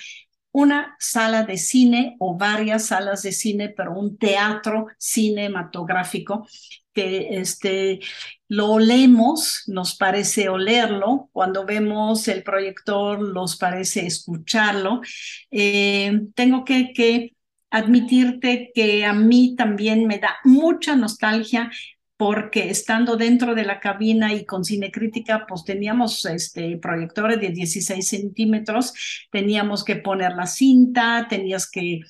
una 0.53 0.96
sala 0.98 1.44
de 1.44 1.57
cine 1.57 2.16
o 2.18 2.36
varias 2.36 2.86
salas 2.86 3.22
de 3.22 3.32
cine, 3.32 3.70
pero 3.70 3.92
un 3.92 4.18
teatro 4.18 4.86
cinematográfico 4.98 6.46
que 6.92 7.38
este, 7.38 8.00
lo 8.48 8.72
olemos, 8.72 9.64
nos 9.66 9.96
parece 9.96 10.50
olerlo, 10.50 11.30
cuando 11.32 11.64
vemos 11.64 12.28
el 12.28 12.42
proyector 12.42 13.32
nos 13.32 13.57
parece 13.57 14.07
escucharlo. 14.07 15.00
Eh, 15.50 16.20
tengo 16.34 16.64
que, 16.64 16.92
que 16.92 17.34
admitirte 17.70 18.70
que 18.74 19.07
a 19.07 19.14
mí 19.14 19.57
también 19.57 20.07
me 20.07 20.18
da 20.18 20.36
mucha 20.44 20.94
nostalgia 20.94 21.70
porque 22.16 22.70
estando 22.70 23.16
dentro 23.16 23.54
de 23.54 23.64
la 23.64 23.80
cabina 23.80 24.32
y 24.32 24.44
con 24.44 24.64
cine 24.64 24.90
crítica, 24.90 25.44
pues 25.48 25.64
teníamos 25.64 26.24
este, 26.24 26.76
proyectores 26.78 27.40
de 27.40 27.50
16 27.50 28.06
centímetros, 28.06 28.92
teníamos 29.30 29.84
que 29.84 29.96
poner 29.96 30.32
la 30.32 30.46
cinta, 30.46 31.26
tenías 31.28 31.68
que 31.68 32.00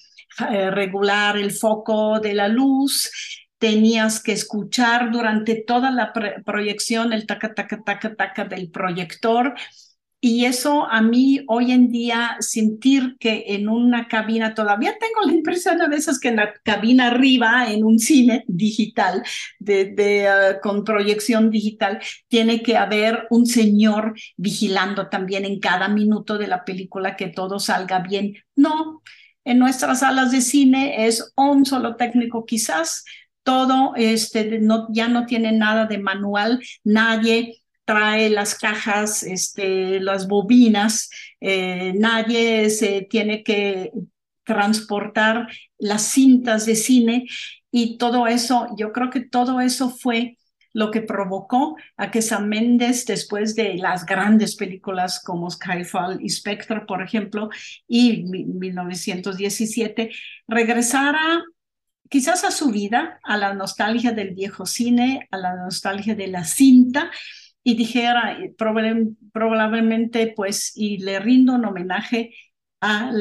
eh, 0.50 0.70
regular 0.70 1.36
el 1.36 1.52
foco 1.52 2.20
de 2.20 2.34
la 2.34 2.48
luz, 2.48 3.10
tenías 3.58 4.22
que 4.22 4.32
escuchar 4.32 5.12
durante 5.12 5.62
toda 5.62 5.90
la 5.90 6.12
proyección 6.44 7.12
el 7.12 7.26
taca, 7.26 7.54
taca, 7.54 7.82
taca, 7.84 8.14
taca 8.14 8.44
del 8.44 8.70
proyector. 8.70 9.54
Y 10.24 10.44
eso 10.44 10.86
a 10.88 11.02
mí 11.02 11.40
hoy 11.48 11.72
en 11.72 11.90
día, 11.90 12.36
sentir 12.38 13.16
que 13.18 13.42
en 13.48 13.68
una 13.68 14.06
cabina, 14.06 14.54
todavía 14.54 14.94
tengo 15.00 15.26
la 15.26 15.32
impresión 15.32 15.82
a 15.82 15.88
veces 15.88 16.20
que 16.20 16.28
en 16.28 16.36
la 16.36 16.54
cabina 16.62 17.08
arriba, 17.08 17.72
en 17.72 17.82
un 17.82 17.98
cine 17.98 18.44
digital, 18.46 19.24
de, 19.58 20.28
ah, 20.28 20.60
con 20.62 20.84
proyección 20.84 21.50
digital, 21.50 21.98
tiene 22.28 22.62
que 22.62 22.76
haber 22.76 23.26
un 23.30 23.46
señor 23.46 24.14
vigilando 24.36 25.08
también 25.08 25.44
en 25.44 25.58
cada 25.58 25.88
minuto 25.88 26.38
de 26.38 26.46
la 26.46 26.64
película 26.64 27.16
que 27.16 27.26
todo 27.26 27.58
salga 27.58 27.98
bien. 27.98 28.36
No, 28.54 29.02
en 29.44 29.58
nuestras 29.58 30.00
salas 30.00 30.30
de 30.30 30.40
cine 30.40 31.04
es 31.06 31.32
un 31.36 31.66
solo 31.66 31.96
técnico 31.96 32.46
quizás, 32.46 33.04
todo 33.42 33.94
este, 33.96 34.60
no, 34.60 34.86
ya 34.92 35.08
no 35.08 35.26
tiene 35.26 35.50
nada 35.50 35.86
de 35.86 35.98
manual, 35.98 36.60
nadie 36.84 37.61
trae 37.92 38.30
las 38.30 38.54
cajas, 38.54 39.22
este, 39.22 40.00
las 40.00 40.26
bobinas, 40.26 41.10
eh, 41.40 41.92
nadie 41.94 42.70
se 42.70 43.02
tiene 43.02 43.42
que 43.42 43.92
transportar 44.44 45.48
las 45.78 46.02
cintas 46.02 46.64
de 46.64 46.74
cine 46.74 47.26
y 47.70 47.98
todo 47.98 48.26
eso, 48.26 48.68
yo 48.78 48.92
creo 48.92 49.10
que 49.10 49.20
todo 49.20 49.60
eso 49.60 49.90
fue 49.90 50.38
lo 50.72 50.90
que 50.90 51.02
provocó 51.02 51.76
a 51.98 52.10
que 52.10 52.22
Sam 52.22 52.46
Mendes, 52.46 53.04
después 53.04 53.54
de 53.54 53.74
las 53.74 54.06
grandes 54.06 54.56
películas 54.56 55.22
como 55.22 55.50
Skyfall 55.50 56.18
y 56.22 56.30
Spectre, 56.30 56.86
por 56.88 57.02
ejemplo, 57.02 57.50
y 57.86 58.22
1917, 58.22 60.10
regresara 60.48 61.42
quizás 62.08 62.44
a 62.44 62.50
su 62.50 62.70
vida, 62.70 63.20
a 63.22 63.36
la 63.36 63.52
nostalgia 63.52 64.12
del 64.12 64.34
viejo 64.34 64.64
cine, 64.64 65.28
a 65.30 65.36
la 65.36 65.56
nostalgia 65.56 66.14
de 66.14 66.28
la 66.28 66.44
cinta, 66.44 67.10
y 67.64 67.76
dijera 67.76 68.38
probablemente 68.56 70.32
pues 70.34 70.72
y 70.76 70.98
le 70.98 71.20
rindo 71.20 71.54
un 71.54 71.64
homenaje 71.64 72.34
a 72.80 73.12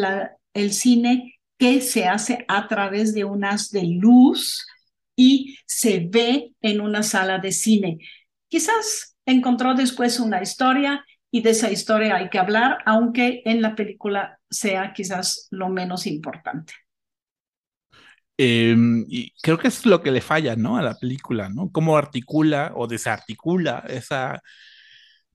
el 0.54 0.74
cine 0.74 1.40
que 1.58 1.82
se 1.82 2.08
hace 2.08 2.46
a 2.48 2.68
través 2.68 3.14
de 3.14 3.24
unas 3.24 3.70
de 3.70 3.84
luz 3.84 4.66
y 5.16 5.58
se 5.66 6.08
ve 6.10 6.54
en 6.62 6.82
una 6.82 7.04
sala 7.04 7.38
de 7.38 7.52
cine. 7.52 8.00
Quizás 8.48 9.16
encontró 9.26 9.76
después 9.76 10.20
una 10.20 10.42
historia 10.42 11.06
y 11.30 11.42
de 11.42 11.52
esa 11.52 11.72
historia 11.72 12.16
hay 12.16 12.30
que 12.30 12.40
hablar, 12.40 12.80
aunque 12.86 13.42
en 13.46 13.62
la 13.62 13.76
película 13.76 14.40
sea 14.50 14.92
quizás 14.94 15.48
lo 15.52 15.70
menos 15.70 16.08
importante. 16.08 16.74
Em, 18.44 19.06
y 19.08 19.34
creo 19.44 19.60
que 19.60 19.68
es 19.68 19.86
lo 19.86 20.02
que 20.02 20.10
le 20.10 20.20
falla, 20.20 20.56
¿no? 20.56 20.76
A 20.76 20.82
la 20.82 20.96
película, 20.98 21.50
¿no? 21.50 21.72
Cómo 21.72 21.96
articula 21.96 22.72
o 22.76 22.88
desarticula 22.88 23.84
esa 23.88 24.42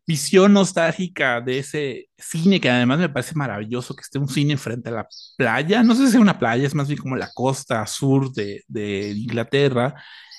visión 0.07 0.53
nostálgica 0.53 1.41
de 1.41 1.59
ese 1.61 2.09
cine 2.19 2.61
que 2.61 2.69
además 2.71 2.99
me 2.99 3.09
parece 3.09 3.35
maravilloso 3.37 3.95
que 3.95 4.03
esté 4.03 4.19
un 4.19 4.29
cine 4.29 4.57
frente 4.57 4.89
a 4.89 4.93
la 4.93 5.09
playa. 5.37 5.85
No 5.85 5.95
sé 5.95 6.03
si 6.09 6.17
es 6.17 6.21
una 6.21 6.39
playa, 6.39 6.67
es 6.67 6.75
más 6.75 6.89
bien 6.89 6.99
como 7.01 7.15
la 7.17 7.31
costa 7.33 7.87
sur 7.87 8.33
de, 8.33 8.65
de 8.69 9.11
Inglaterra, 9.11 9.95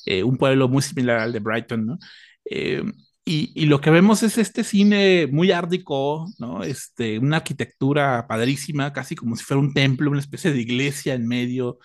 eh, 0.06 0.24
un 0.24 0.38
pueblo 0.38 0.68
muy 0.68 0.82
similar 0.82 1.20
al 1.20 1.34
de 1.34 1.40
Brighton, 1.40 1.86
¿no? 1.86 1.98
Em, 2.46 2.94
y, 3.26 3.52
y, 3.56 3.66
lo 3.68 3.82
que 3.82 3.90
vemos 3.92 4.24
es 4.24 4.38
este 4.38 4.64
cine 4.64 5.28
muy 5.32 5.52
árdico, 5.52 6.28
¿no? 6.40 6.64
Este, 6.64 7.20
una 7.20 7.38
arquitectura 7.38 8.26
padrísima, 8.28 8.94
casi 8.94 9.16
como 9.16 9.36
si 9.38 9.44
fuera 9.46 9.62
un 9.62 9.74
templo, 9.74 10.12
una 10.12 10.20
especie 10.20 10.52
de 10.54 10.62
iglesia 10.62 11.14
en 11.14 11.28
medio 11.28 11.80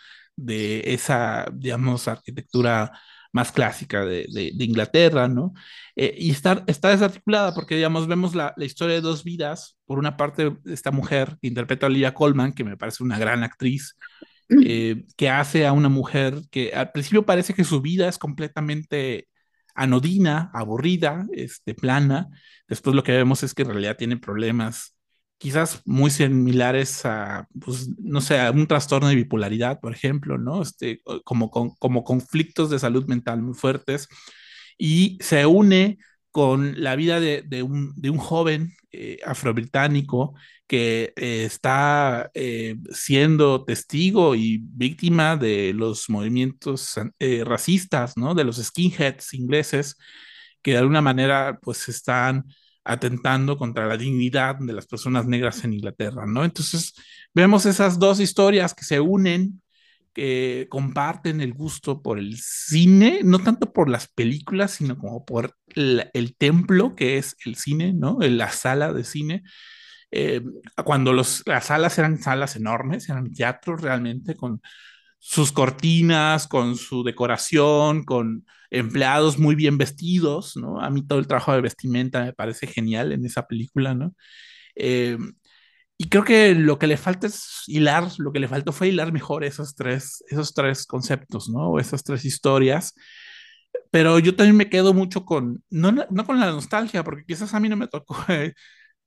de 0.44 0.82
esa, 0.86 1.46
digamos, 1.52 2.08
arquitectura 2.08 2.92
más 3.32 3.50
clásica 3.50 4.04
de, 4.04 4.26
Inglaterra, 4.58 5.26
¿no? 5.28 5.54
Eh, 5.96 6.14
y 6.18 6.30
está, 6.30 6.64
está 6.66 6.90
desarticulada 6.90 7.54
porque, 7.54 7.76
digamos, 7.76 8.06
vemos 8.06 8.34
la, 8.34 8.54
historia 8.58 8.96
de 8.96 9.00
dos 9.00 9.24
vidas. 9.24 9.78
Por 9.86 9.98
una 9.98 10.16
parte, 10.16 10.56
esta 10.66 10.90
mujer 10.90 11.38
que 11.40 11.48
interpreta 11.48 11.86
a 11.86 11.88
Olivia 11.88 12.14
Colman, 12.14 12.52
que 12.52 12.64
me 12.64 12.76
parece 12.76 13.02
una 13.02 13.18
gran 13.18 13.42
actriz, 13.42 13.96
eh, 14.64 15.04
que 15.16 15.30
hace 15.30 15.66
a 15.66 15.72
una 15.72 15.88
mujer 15.88 16.42
que 16.50 16.74
al 16.74 16.92
principio 16.92 17.24
parece 17.24 17.54
que 17.54 17.64
su 17.64 17.80
vida 17.80 18.08
es 18.08 18.18
completamente 18.18 19.28
anodina, 19.74 20.50
aburrida, 20.52 21.26
este, 21.32 21.74
plana. 21.74 22.28
Después 22.68 22.94
lo 22.94 23.02
que 23.02 23.12
vemos 23.12 23.42
es 23.42 23.54
que 23.54 23.62
en 23.62 23.68
realidad 23.68 23.96
tiene 23.96 24.18
problemas 24.18 24.94
quizás 25.42 25.82
muy 25.86 26.08
similares 26.12 27.04
a, 27.04 27.48
pues, 27.60 27.88
no 27.98 28.20
sé, 28.20 28.38
a 28.38 28.52
un 28.52 28.68
trastorno 28.68 29.08
de 29.08 29.16
bipolaridad, 29.16 29.80
por 29.80 29.92
ejemplo, 29.92 30.38
¿no? 30.38 30.62
Este, 30.62 31.02
como, 31.24 31.50
como 31.50 32.04
conflictos 32.04 32.70
de 32.70 32.78
salud 32.78 33.06
mental 33.08 33.42
muy 33.42 33.54
fuertes, 33.54 34.06
y 34.78 35.18
se 35.20 35.44
une 35.44 35.98
con 36.30 36.80
la 36.80 36.94
vida 36.94 37.18
de, 37.18 37.62
un, 37.64 37.92
de 37.96 38.10
un, 38.10 38.18
joven 38.18 38.72
eh, 38.92 39.18
afrobritánico 39.26 40.34
que 40.68 41.12
eh, 41.16 41.44
está 41.44 42.30
eh, 42.34 42.76
siendo 42.92 43.64
testigo 43.64 44.36
y 44.36 44.60
víctima 44.62 45.36
de 45.36 45.72
los 45.74 46.08
movimientos 46.08 46.94
racistas, 47.44 48.16
¿no? 48.16 48.34
De 48.36 48.44
los 48.44 48.58
skinheads 48.58 49.34
ingleses, 49.34 49.96
que 50.62 50.70
de 50.70 50.78
alguna 50.78 51.02
manera 51.02 51.58
pues 51.60 51.88
están 51.88 52.44
atentando 52.84 53.56
contra 53.56 53.86
la 53.86 53.96
dignidad 53.96 54.56
de 54.58 54.72
las 54.72 54.86
personas 54.86 55.26
negras 55.26 55.62
en 55.64 55.74
Inglaterra, 55.74 56.26
¿no? 56.26 56.44
Entonces, 56.44 56.94
vemos 57.34 57.66
esas 57.66 57.98
dos 57.98 58.20
historias 58.20 58.74
que 58.74 58.84
se 58.84 59.00
unen, 59.00 59.62
que 60.12 60.66
comparten 60.68 61.40
el 61.40 61.54
gusto 61.54 62.02
por 62.02 62.18
el 62.18 62.36
cine, 62.38 63.20
no 63.24 63.38
tanto 63.38 63.72
por 63.72 63.88
las 63.88 64.08
películas, 64.08 64.72
sino 64.72 64.98
como 64.98 65.24
por 65.24 65.56
el, 65.74 66.34
templo 66.36 66.94
que 66.94 67.18
es 67.18 67.36
el 67.46 67.56
cine, 67.56 67.92
¿no? 67.94 68.18
La 68.20 68.50
sala 68.50 68.92
de 68.92 69.04
cine. 69.04 69.42
Eh, 70.10 70.42
cuando 70.84 71.14
las 71.14 71.42
salas 71.62 71.98
eran 71.98 72.20
salas 72.22 72.56
enormes, 72.56 73.08
eran 73.08 73.32
teatros 73.32 73.80
realmente 73.80 74.36
con 74.36 74.60
sus 75.18 75.52
cortinas, 75.52 76.48
con 76.48 76.76
su 76.76 77.04
decoración, 77.04 78.04
con 78.04 78.44
empleados 78.72 79.38
muy 79.38 79.54
bien 79.54 79.78
vestidos, 79.78 80.56
¿no? 80.56 80.80
A 80.80 80.90
mí 80.90 81.06
todo 81.06 81.18
el 81.18 81.26
trabajo 81.26 81.52
de 81.52 81.60
vestimenta 81.60 82.24
me 82.24 82.32
parece 82.32 82.66
genial 82.66 83.12
en 83.12 83.24
esa 83.26 83.46
película, 83.46 83.94
¿no? 83.94 84.14
Eh, 84.76 85.18
y 85.98 86.08
creo 86.08 86.24
que 86.24 86.54
lo 86.54 86.78
que 86.78 86.86
le 86.88 86.96
falta 86.96 87.26
es 87.28 87.64
hilar, 87.68 88.08
lo 88.18 88.32
que 88.32 88.40
le 88.40 88.48
faltó 88.48 88.72
fue 88.72 88.88
hilar 88.88 89.12
mejor 89.12 89.44
esos 89.44 89.74
tres, 89.76 90.24
esos 90.28 90.54
tres 90.54 90.86
conceptos, 90.86 91.48
¿no? 91.50 91.70
O 91.70 91.78
esas 91.80 92.02
tres 92.04 92.24
historias. 92.24 92.94
Pero 93.90 94.18
yo 94.18 94.34
también 94.36 94.56
me 94.56 94.70
quedo 94.70 94.94
mucho 94.94 95.24
con, 95.24 95.62
no, 95.70 95.92
no 95.92 96.26
con 96.26 96.40
la 96.40 96.46
nostalgia, 96.50 97.04
porque 97.04 97.24
quizás 97.26 97.54
a 97.54 97.60
mí 97.60 97.68
no 97.68 97.76
me 97.76 97.88
tocó 97.88 98.16
eh, 98.28 98.54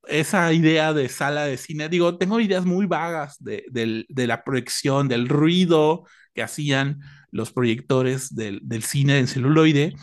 esa 0.07 0.53
idea 0.53 0.93
de 0.93 1.09
sala 1.09 1.45
de 1.45 1.57
cine. 1.57 1.89
Digo, 1.89 2.17
tengo 2.17 2.39
ideas 2.39 2.65
muy 2.65 2.85
vagas 2.85 3.37
de, 3.39 3.65
de 3.71 4.27
la 4.27 4.43
proyección, 4.43 5.07
del 5.07 5.27
ruido 5.29 6.05
que 6.33 6.43
hacían 6.43 6.99
los 7.35 7.51
proyectores 7.51 8.33
del, 8.35 8.61
cine 8.83 9.19
en 9.19 9.27
celuloide, 9.27 9.95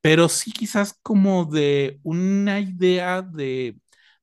pero 0.00 0.28
sí 0.28 0.52
quizás 0.52 0.98
como 1.02 1.44
de 1.46 2.00
una 2.02 2.60
idea 2.60 3.22
de, 3.22 3.76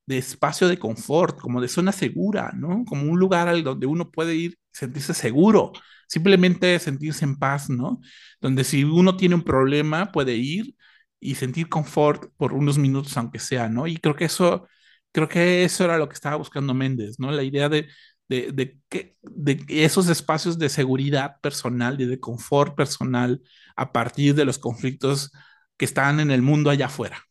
de 0.05 0.17
espacio 0.17 0.67
de 0.67 0.79
confort, 0.79 1.39
como 1.39 1.61
de 1.61 1.67
zona 1.69 1.91
segura, 1.91 2.51
¿no? 2.55 2.85
Como 2.85 3.11
un 3.11 3.19
lugar 3.19 3.47
al 3.49 3.63
donde 3.63 3.87
uno 3.87 4.11
puede 4.11 4.35
ir, 4.35 4.57
sentirse 4.73 5.13
seguro, 5.13 5.73
simplemente 6.07 6.79
sentirse 6.79 7.25
en 7.25 7.37
paz, 7.37 7.69
¿no? 7.69 8.01
Donde 8.41 8.63
si 8.63 8.83
uno 8.83 9.17
tiene 9.17 9.35
un 9.35 9.43
problema 9.43 10.11
puede 10.11 10.35
ir 10.35 10.75
y 11.19 11.35
sentir 11.35 11.69
confort 11.69 12.31
por 12.37 12.53
unos 12.53 12.77
minutos, 12.77 13.15
aunque 13.17 13.39
sea, 13.39 13.69
¿no? 13.69 13.87
Y 13.87 13.97
creo 13.97 14.15
que 14.15 14.25
eso, 14.25 14.67
creo 15.11 15.29
que 15.29 15.63
eso 15.65 15.85
era 15.85 15.97
lo 15.97 16.09
que 16.09 16.15
estaba 16.15 16.37
buscando 16.37 16.73
Méndez, 16.73 17.19
¿no? 17.19 17.31
La 17.31 17.43
idea 17.43 17.69
de, 17.69 17.87
de, 18.29 18.51
de, 18.53 18.79
que, 18.89 19.17
de 19.23 19.65
esos 19.69 20.07
espacios 20.07 20.57
de 20.59 20.69
seguridad 20.69 21.41
personal 21.41 21.99
y 21.99 22.05
de 22.05 22.19
confort 22.19 22.75
personal 22.75 23.41
a 23.75 23.91
partir 23.91 24.35
de 24.35 24.45
los 24.45 24.59
conflictos 24.59 25.31
que 25.77 25.85
están 25.85 26.19
en 26.19 26.31
el 26.31 26.41
mundo 26.41 26.69
allá 26.69 26.85
afuera. 26.87 27.28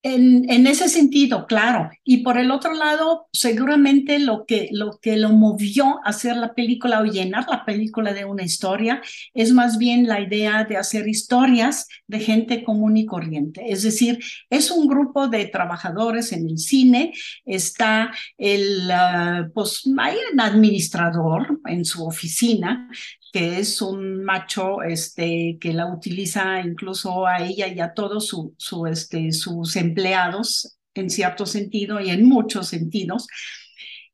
En, 0.00 0.66
ese 0.68 0.88
sentido, 0.88 1.46
claro. 1.46 1.90
Y 2.04 2.18
por 2.18 2.38
el 2.38 2.52
otro 2.52 2.72
lado, 2.72 3.26
seguramente 3.32 4.20
lo 4.20 4.46
que, 4.46 4.68
lo 4.70 5.00
que 5.02 5.16
lo 5.16 5.30
movió 5.30 5.98
a 6.04 6.10
hacer 6.10 6.36
la 6.36 6.54
película 6.54 7.00
o 7.00 7.04
llenar 7.04 7.46
la 7.50 7.64
película 7.64 8.12
de 8.12 8.24
una 8.24 8.44
historia 8.44 9.02
es 9.34 9.52
más 9.52 9.76
bien 9.76 10.06
la 10.06 10.20
idea 10.20 10.62
de 10.64 10.76
hacer 10.76 11.08
historias 11.08 11.88
de 12.06 12.20
gente 12.20 12.62
común 12.62 12.96
y 12.96 13.06
corriente. 13.06 13.72
Es 13.72 13.82
decir, 13.82 14.20
es 14.50 14.70
un 14.70 14.86
grupo 14.86 15.26
de 15.26 15.46
trabajadores 15.46 16.30
en 16.30 16.48
el 16.48 16.58
cine, 16.58 17.12
está 17.44 18.12
el, 18.36 18.88
uh, 18.90 19.52
pues, 19.52 19.82
hay 19.98 20.14
un 20.32 20.40
administrador 20.40 21.60
en 21.66 21.84
su 21.84 22.06
oficina 22.06 22.88
que 23.32 23.58
es 23.58 23.82
un 23.82 24.24
macho 24.24 24.82
este, 24.82 25.58
que 25.60 25.72
la 25.72 25.86
utiliza 25.86 26.60
incluso 26.60 27.26
a 27.26 27.38
ella 27.44 27.68
y 27.68 27.80
a 27.80 27.92
todos 27.94 28.26
su, 28.28 28.54
su, 28.58 28.86
este, 28.86 29.32
sus 29.32 29.76
empleados 29.76 30.78
en 30.94 31.10
cierto 31.10 31.46
sentido 31.46 32.00
y 32.00 32.10
en 32.10 32.26
muchos 32.26 32.68
sentidos. 32.68 33.26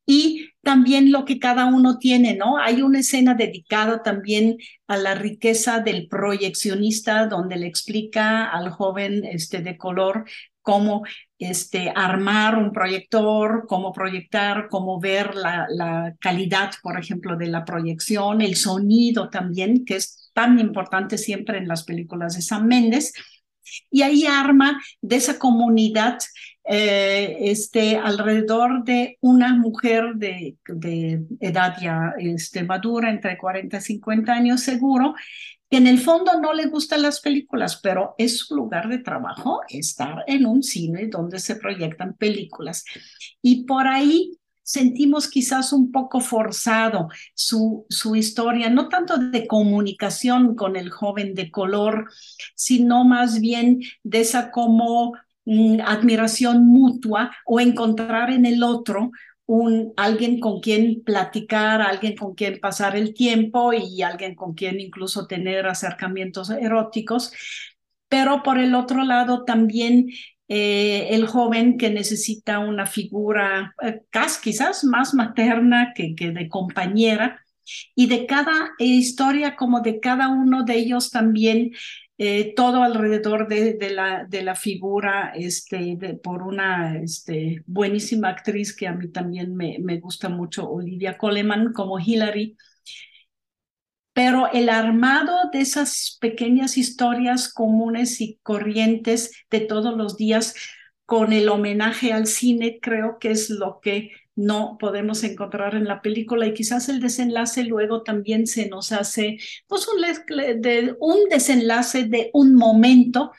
Y 0.06 0.50
también 0.62 1.12
lo 1.12 1.24
que 1.24 1.38
cada 1.38 1.66
uno 1.66 1.98
tiene, 1.98 2.36
¿no? 2.36 2.58
Hay 2.58 2.82
una 2.82 3.00
escena 3.00 3.34
dedicada 3.34 4.02
también 4.02 4.58
a 4.86 4.98
la 4.98 5.14
riqueza 5.14 5.80
del 5.80 6.08
proyeccionista, 6.08 7.26
donde 7.26 7.56
le 7.56 7.66
explica 7.66 8.44
al 8.50 8.70
joven 8.70 9.24
este, 9.24 9.62
de 9.62 9.78
color 9.78 10.24
cómo 10.60 11.04
este, 11.38 11.92
armar 11.94 12.56
un 12.56 12.72
proyector, 12.72 13.66
cómo 13.68 13.92
proyectar, 13.92 14.68
cómo 14.68 15.00
ver 15.00 15.34
la, 15.34 16.14
calidad, 16.20 16.72
por 16.82 16.98
ejemplo, 16.98 17.36
de 17.36 17.48
la 17.48 17.64
proyección, 17.64 18.40
el 18.40 18.56
sonido 18.56 19.30
también, 19.30 19.84
que 19.84 19.96
es 19.96 20.30
tan 20.32 20.58
importante 20.58 21.18
siempre 21.18 21.58
en 21.58 21.68
las 21.68 21.84
películas 21.84 22.36
de 22.36 22.42
Sam 22.42 22.66
Méndez. 22.66 23.12
Y 23.90 24.02
ahí 24.02 24.26
arma 24.26 24.80
de 25.00 25.16
esa 25.16 25.38
comunidad 25.38 26.18
eh, 26.66 27.36
este, 27.40 27.96
alrededor 27.96 28.84
de 28.84 29.18
una 29.20 29.54
mujer 29.54 30.14
de, 30.14 30.56
de 30.66 31.22
edad 31.40 31.76
ya 31.80 32.14
este, 32.18 32.62
madura, 32.62 33.10
entre 33.10 33.36
40 33.36 33.76
y 33.76 33.80
50 33.80 34.32
años 34.32 34.60
seguro, 34.60 35.14
que 35.74 35.78
en 35.78 35.88
el 35.88 35.98
fondo 35.98 36.40
no 36.40 36.54
le 36.54 36.66
gustan 36.66 37.02
las 37.02 37.20
películas, 37.20 37.80
pero 37.82 38.14
es 38.16 38.38
su 38.38 38.54
lugar 38.54 38.88
de 38.88 38.98
trabajo 38.98 39.62
estar 39.68 40.22
en 40.28 40.46
un 40.46 40.62
cine 40.62 41.08
donde 41.08 41.40
se 41.40 41.56
proyectan 41.56 42.14
películas. 42.14 42.84
Y 43.42 43.64
por 43.64 43.88
ahí 43.88 44.38
sentimos 44.62 45.26
quizás 45.26 45.72
un 45.72 45.90
poco 45.90 46.20
forzado 46.20 47.08
su, 47.34 47.86
su 47.88 48.14
historia, 48.14 48.70
no 48.70 48.88
tanto 48.88 49.16
de 49.18 49.48
comunicación 49.48 50.54
con 50.54 50.76
el 50.76 50.90
joven 50.90 51.34
de 51.34 51.50
color, 51.50 52.08
sino 52.54 53.02
más 53.02 53.40
bien 53.40 53.80
de 54.04 54.20
esa 54.20 54.52
como 54.52 55.14
mm, 55.44 55.80
admiración 55.84 56.64
mutua 56.68 57.32
o 57.44 57.58
encontrar 57.58 58.30
en 58.30 58.46
el 58.46 58.62
otro 58.62 59.10
un, 59.46 59.92
alguien 59.96 60.40
con 60.40 60.60
quien 60.60 61.02
platicar, 61.04 61.82
alguien 61.82 62.16
con 62.16 62.34
quien 62.34 62.60
pasar 62.60 62.96
el 62.96 63.14
tiempo 63.14 63.72
y 63.72 64.02
alguien 64.02 64.34
con 64.34 64.54
quien 64.54 64.80
incluso 64.80 65.26
tener 65.26 65.66
acercamientos 65.66 66.50
eróticos. 66.50 67.32
Pero 68.08 68.42
por 68.42 68.58
el 68.58 68.74
otro 68.74 69.04
lado 69.04 69.44
también 69.44 70.08
eh, 70.48 71.08
el 71.10 71.26
joven 71.26 71.78
que 71.78 71.90
necesita 71.90 72.58
una 72.58 72.86
figura 72.86 73.74
eh, 73.82 74.02
quizás 74.42 74.84
más 74.84 75.14
materna 75.14 75.92
que, 75.94 76.14
que 76.14 76.30
de 76.30 76.48
compañera. 76.48 77.40
Y 77.94 78.08
de 78.08 78.26
cada 78.26 78.72
historia, 78.78 79.56
como 79.56 79.80
de 79.80 79.98
cada 79.98 80.28
uno 80.28 80.64
de 80.64 80.76
ellos 80.76 81.10
también, 81.10 81.72
eh, 82.16 82.54
todo 82.54 82.82
alrededor 82.82 83.48
de, 83.48 83.74
de, 83.74 83.90
la, 83.90 84.24
de 84.24 84.42
la 84.42 84.54
figura 84.54 85.32
este, 85.34 85.96
por 86.22 86.42
una 86.42 86.98
este, 86.98 87.62
buenísima 87.66 88.28
actriz 88.28 88.74
que 88.74 88.86
a 88.86 88.92
mí 88.92 89.08
también 89.08 89.56
me, 89.56 89.78
me 89.80 89.98
gusta 89.98 90.28
mucho, 90.28 90.68
Olivia 90.70 91.18
Coleman, 91.18 91.72
como 91.72 91.98
Hillary. 91.98 92.56
Pero 94.12 94.48
el 94.52 94.68
armado 94.68 95.34
de 95.52 95.60
esas 95.60 96.18
pequeñas 96.20 96.78
historias 96.78 97.52
comunes 97.52 98.20
y 98.20 98.38
corrientes 98.44 99.32
de 99.50 99.60
todos 99.60 99.96
los 99.96 100.16
días 100.16 100.54
con 101.04 101.32
el 101.32 101.48
homenaje 101.48 102.12
al 102.12 102.26
cine, 102.26 102.78
creo 102.80 103.18
que 103.18 103.32
es 103.32 103.50
lo 103.50 103.80
que 103.82 104.12
no 104.36 104.76
podemos 104.78 105.22
encontrar 105.24 105.74
en 105.74 105.84
la 105.84 106.02
película 106.02 106.46
y 106.46 106.54
quizás 106.54 106.88
el 106.88 107.00
desenlace 107.00 107.64
luego 107.64 108.02
también 108.02 108.46
se 108.46 108.68
nos 108.68 108.92
hace 108.92 109.38
pues 109.66 109.86
un, 109.88 110.02
un 111.00 111.28
desenlace 111.28 112.04
de 112.04 112.30
un 112.32 112.54
momento, 112.54 113.32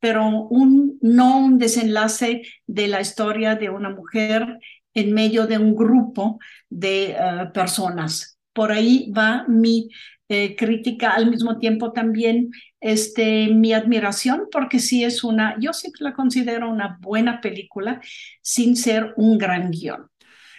pero 0.00 0.26
un, 0.26 0.98
no 1.02 1.38
un 1.38 1.58
desenlace 1.58 2.42
de 2.66 2.88
la 2.88 3.00
historia 3.00 3.56
de 3.56 3.70
una 3.70 3.90
mujer 3.90 4.58
en 4.94 5.12
medio 5.12 5.46
de 5.46 5.58
un 5.58 5.74
grupo 5.74 6.38
de 6.68 7.16
uh, 7.18 7.52
personas. 7.52 8.38
Por 8.52 8.72
ahí 8.72 9.12
va 9.16 9.44
mi 9.46 9.90
eh, 10.28 10.56
crítica, 10.56 11.10
al 11.10 11.30
mismo 11.30 11.58
tiempo 11.58 11.92
también 11.92 12.50
este, 12.80 13.48
mi 13.48 13.72
admiración, 13.72 14.48
porque 14.50 14.78
sí 14.78 15.04
es 15.04 15.24
una, 15.24 15.56
yo 15.60 15.72
siempre 15.72 16.04
la 16.04 16.14
considero 16.14 16.70
una 16.70 16.98
buena 17.00 17.40
película 17.40 18.00
sin 18.42 18.76
ser 18.76 19.14
un 19.16 19.38
gran 19.38 19.70
guion. 19.70 20.08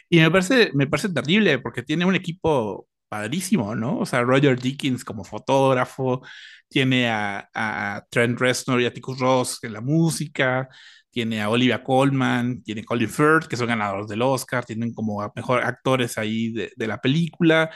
Y 0.10 0.20
me 0.20 0.32
parece, 0.32 0.72
me 0.74 0.88
parece 0.88 1.10
terrible 1.10 1.60
porque 1.60 1.84
tiene 1.84 2.05
un 2.05 2.16
equipo 2.16 2.88
padrísimo, 3.07 3.76
¿no? 3.76 3.99
O 3.99 4.05
sea, 4.05 4.22
Roger 4.24 4.60
Dickens 4.60 5.03
como 5.03 5.24
fotógrafo, 5.24 6.22
tiene 6.68 7.10
a, 7.10 8.05
Trent 8.10 8.39
Reznor 8.39 8.82
y 8.82 8.86
a 8.86 8.93
Ticus 8.93 9.20
Ross 9.20 9.60
en 9.64 9.74
la 9.74 9.82
música, 9.82 10.70
tiene 11.10 11.41
a 11.41 11.49
Olivia 11.49 11.84
Colman, 11.84 12.62
tiene 12.64 12.82
a 12.82 12.86
Colin 12.86 13.10
Firth, 13.10 13.47
que 13.47 13.57
son 13.57 13.68
ganadores 13.68 14.07
del 14.07 14.22
Oscar, 14.22 14.66
tienen 14.66 14.93
como 14.93 15.22
a 15.22 15.32
mejor 15.36 15.64
actores 15.64 16.18
ahí 16.18 16.51
de, 16.51 16.72
de 16.76 16.88
la 16.88 17.01
película. 17.01 17.72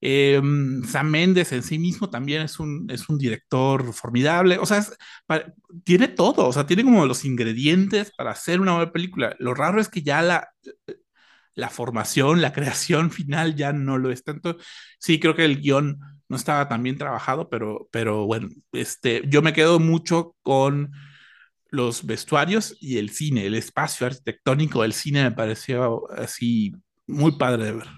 Eh, 0.00 0.40
Sam 0.86 1.10
Mendes 1.10 1.52
en 1.52 1.62
sí 1.62 1.78
mismo 1.78 2.08
también 2.08 2.42
es 2.42 2.60
un, 2.60 2.86
es 2.90 3.08
un 3.08 3.18
director 3.18 3.92
formidable, 3.92 4.58
o 4.58 4.66
sea, 4.66 4.84
tiene 5.84 6.08
todo, 6.08 6.46
o 6.46 6.52
sea, 6.52 6.66
tiene 6.66 6.84
como 6.84 7.04
los 7.04 7.24
ingredientes 7.24 8.12
para 8.16 8.30
hacer 8.30 8.60
una 8.60 8.74
buena 8.74 8.92
película. 8.92 9.34
Lo 9.40 9.54
raro 9.54 9.80
es 9.80 9.88
que 9.88 10.02
ya 10.02 10.22
la, 10.22 10.48
la 11.58 11.70
formación, 11.70 12.40
la 12.40 12.52
creación 12.52 13.10
final 13.18 13.56
ya 13.56 13.72
no 13.72 13.98
lo 13.98 14.12
es 14.12 14.22
tanto. 14.22 14.56
Sí, 14.98 15.18
creo 15.18 15.34
que 15.34 15.44
el 15.44 15.60
guion 15.60 15.98
no 16.28 16.36
estaba 16.36 16.68
tan 16.68 16.82
bien 16.82 16.96
trabajado, 16.96 17.48
pero, 17.48 17.88
pero 17.90 18.26
bueno, 18.26 18.48
este, 18.72 19.22
yo 19.26 19.42
me 19.42 19.52
quedo 19.52 19.80
mucho 19.80 20.36
con 20.42 20.92
los 21.70 22.06
vestuarios 22.06 22.76
y 22.80 22.98
el 22.98 23.10
cine, 23.10 23.46
el 23.46 23.54
espacio 23.54 24.06
arquitectónico 24.06 24.82
del 24.82 24.92
cine 24.92 25.24
me 25.24 25.32
pareció 25.32 26.10
así 26.12 26.72
muy 27.06 27.36
padre 27.36 27.64
de 27.64 27.72
ver. 27.72 27.88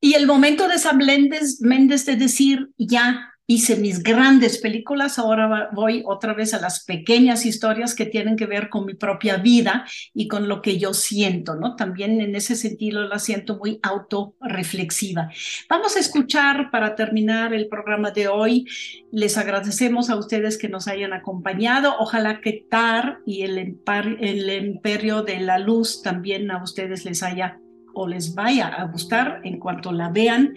Y 0.00 0.14
el 0.14 0.26
momento 0.28 0.68
de 0.68 0.78
Sam 0.78 0.98
Méndez 0.98 2.06
de 2.06 2.16
decir, 2.16 2.68
ya, 2.78 3.32
hice 3.50 3.76
mis 3.76 4.02
grandes 4.02 4.58
películas, 4.58 5.18
ahora 5.18 5.70
voy 5.72 6.02
otra 6.04 6.34
vez 6.34 6.52
a 6.52 6.60
las 6.60 6.84
pequeñas 6.84 7.46
historias 7.46 7.94
que 7.94 8.04
tienen 8.04 8.36
que 8.36 8.44
ver 8.44 8.68
con 8.68 8.84
mi 8.84 8.92
propia 8.92 9.38
vida 9.38 9.86
y 10.12 10.28
con 10.28 10.48
lo 10.48 10.60
que 10.60 10.78
yo 10.78 10.92
siento, 10.92 11.56
¿no? 11.56 11.74
También 11.74 12.20
en 12.20 12.36
ese 12.36 12.56
sentido 12.56 13.04
la 13.04 13.18
siento 13.18 13.56
muy 13.56 13.80
autorreflexiva. 13.82 15.30
Vamos 15.66 15.96
a 15.96 16.00
escuchar 16.00 16.70
para 16.70 16.94
terminar 16.94 17.54
el 17.54 17.68
programa 17.68 18.10
de 18.10 18.28
hoy. 18.28 18.66
Les 19.10 19.38
agradecemos 19.38 20.10
a 20.10 20.16
ustedes 20.16 20.58
que 20.58 20.68
nos 20.68 20.86
hayan 20.86 21.14
acompañado. 21.14 21.96
Ojalá 22.00 22.42
que 22.42 22.66
TAR 22.68 23.20
y 23.24 23.44
el, 23.44 23.78
el 24.20 24.66
Imperio 24.66 25.22
de 25.22 25.40
la 25.40 25.58
Luz 25.58 26.02
también 26.02 26.50
a 26.50 26.62
ustedes 26.62 27.06
les 27.06 27.22
haya 27.22 27.58
les 28.06 28.34
vaya 28.34 28.68
a 28.68 28.84
gustar 28.84 29.40
en 29.44 29.58
cuanto 29.58 29.92
la 29.92 30.10
vean. 30.10 30.54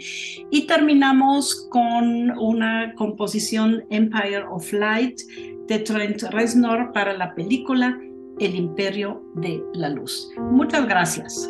Y 0.52 0.68
terminamos 0.68 1.68
con 1.70 2.32
una 2.38 2.94
composición 2.96 3.84
Empire 3.90 4.44
of 4.50 4.72
Light 4.74 5.22
de 5.68 5.80
Trent 5.80 6.22
Reznor 6.24 6.92
para 6.92 7.14
la 7.14 7.34
película 7.34 7.98
El 8.40 8.56
Imperio 8.56 9.24
de 9.36 9.64
la 9.74 9.90
Luz. 9.90 10.30
Muchas 10.52 10.88
gracias. 10.88 11.50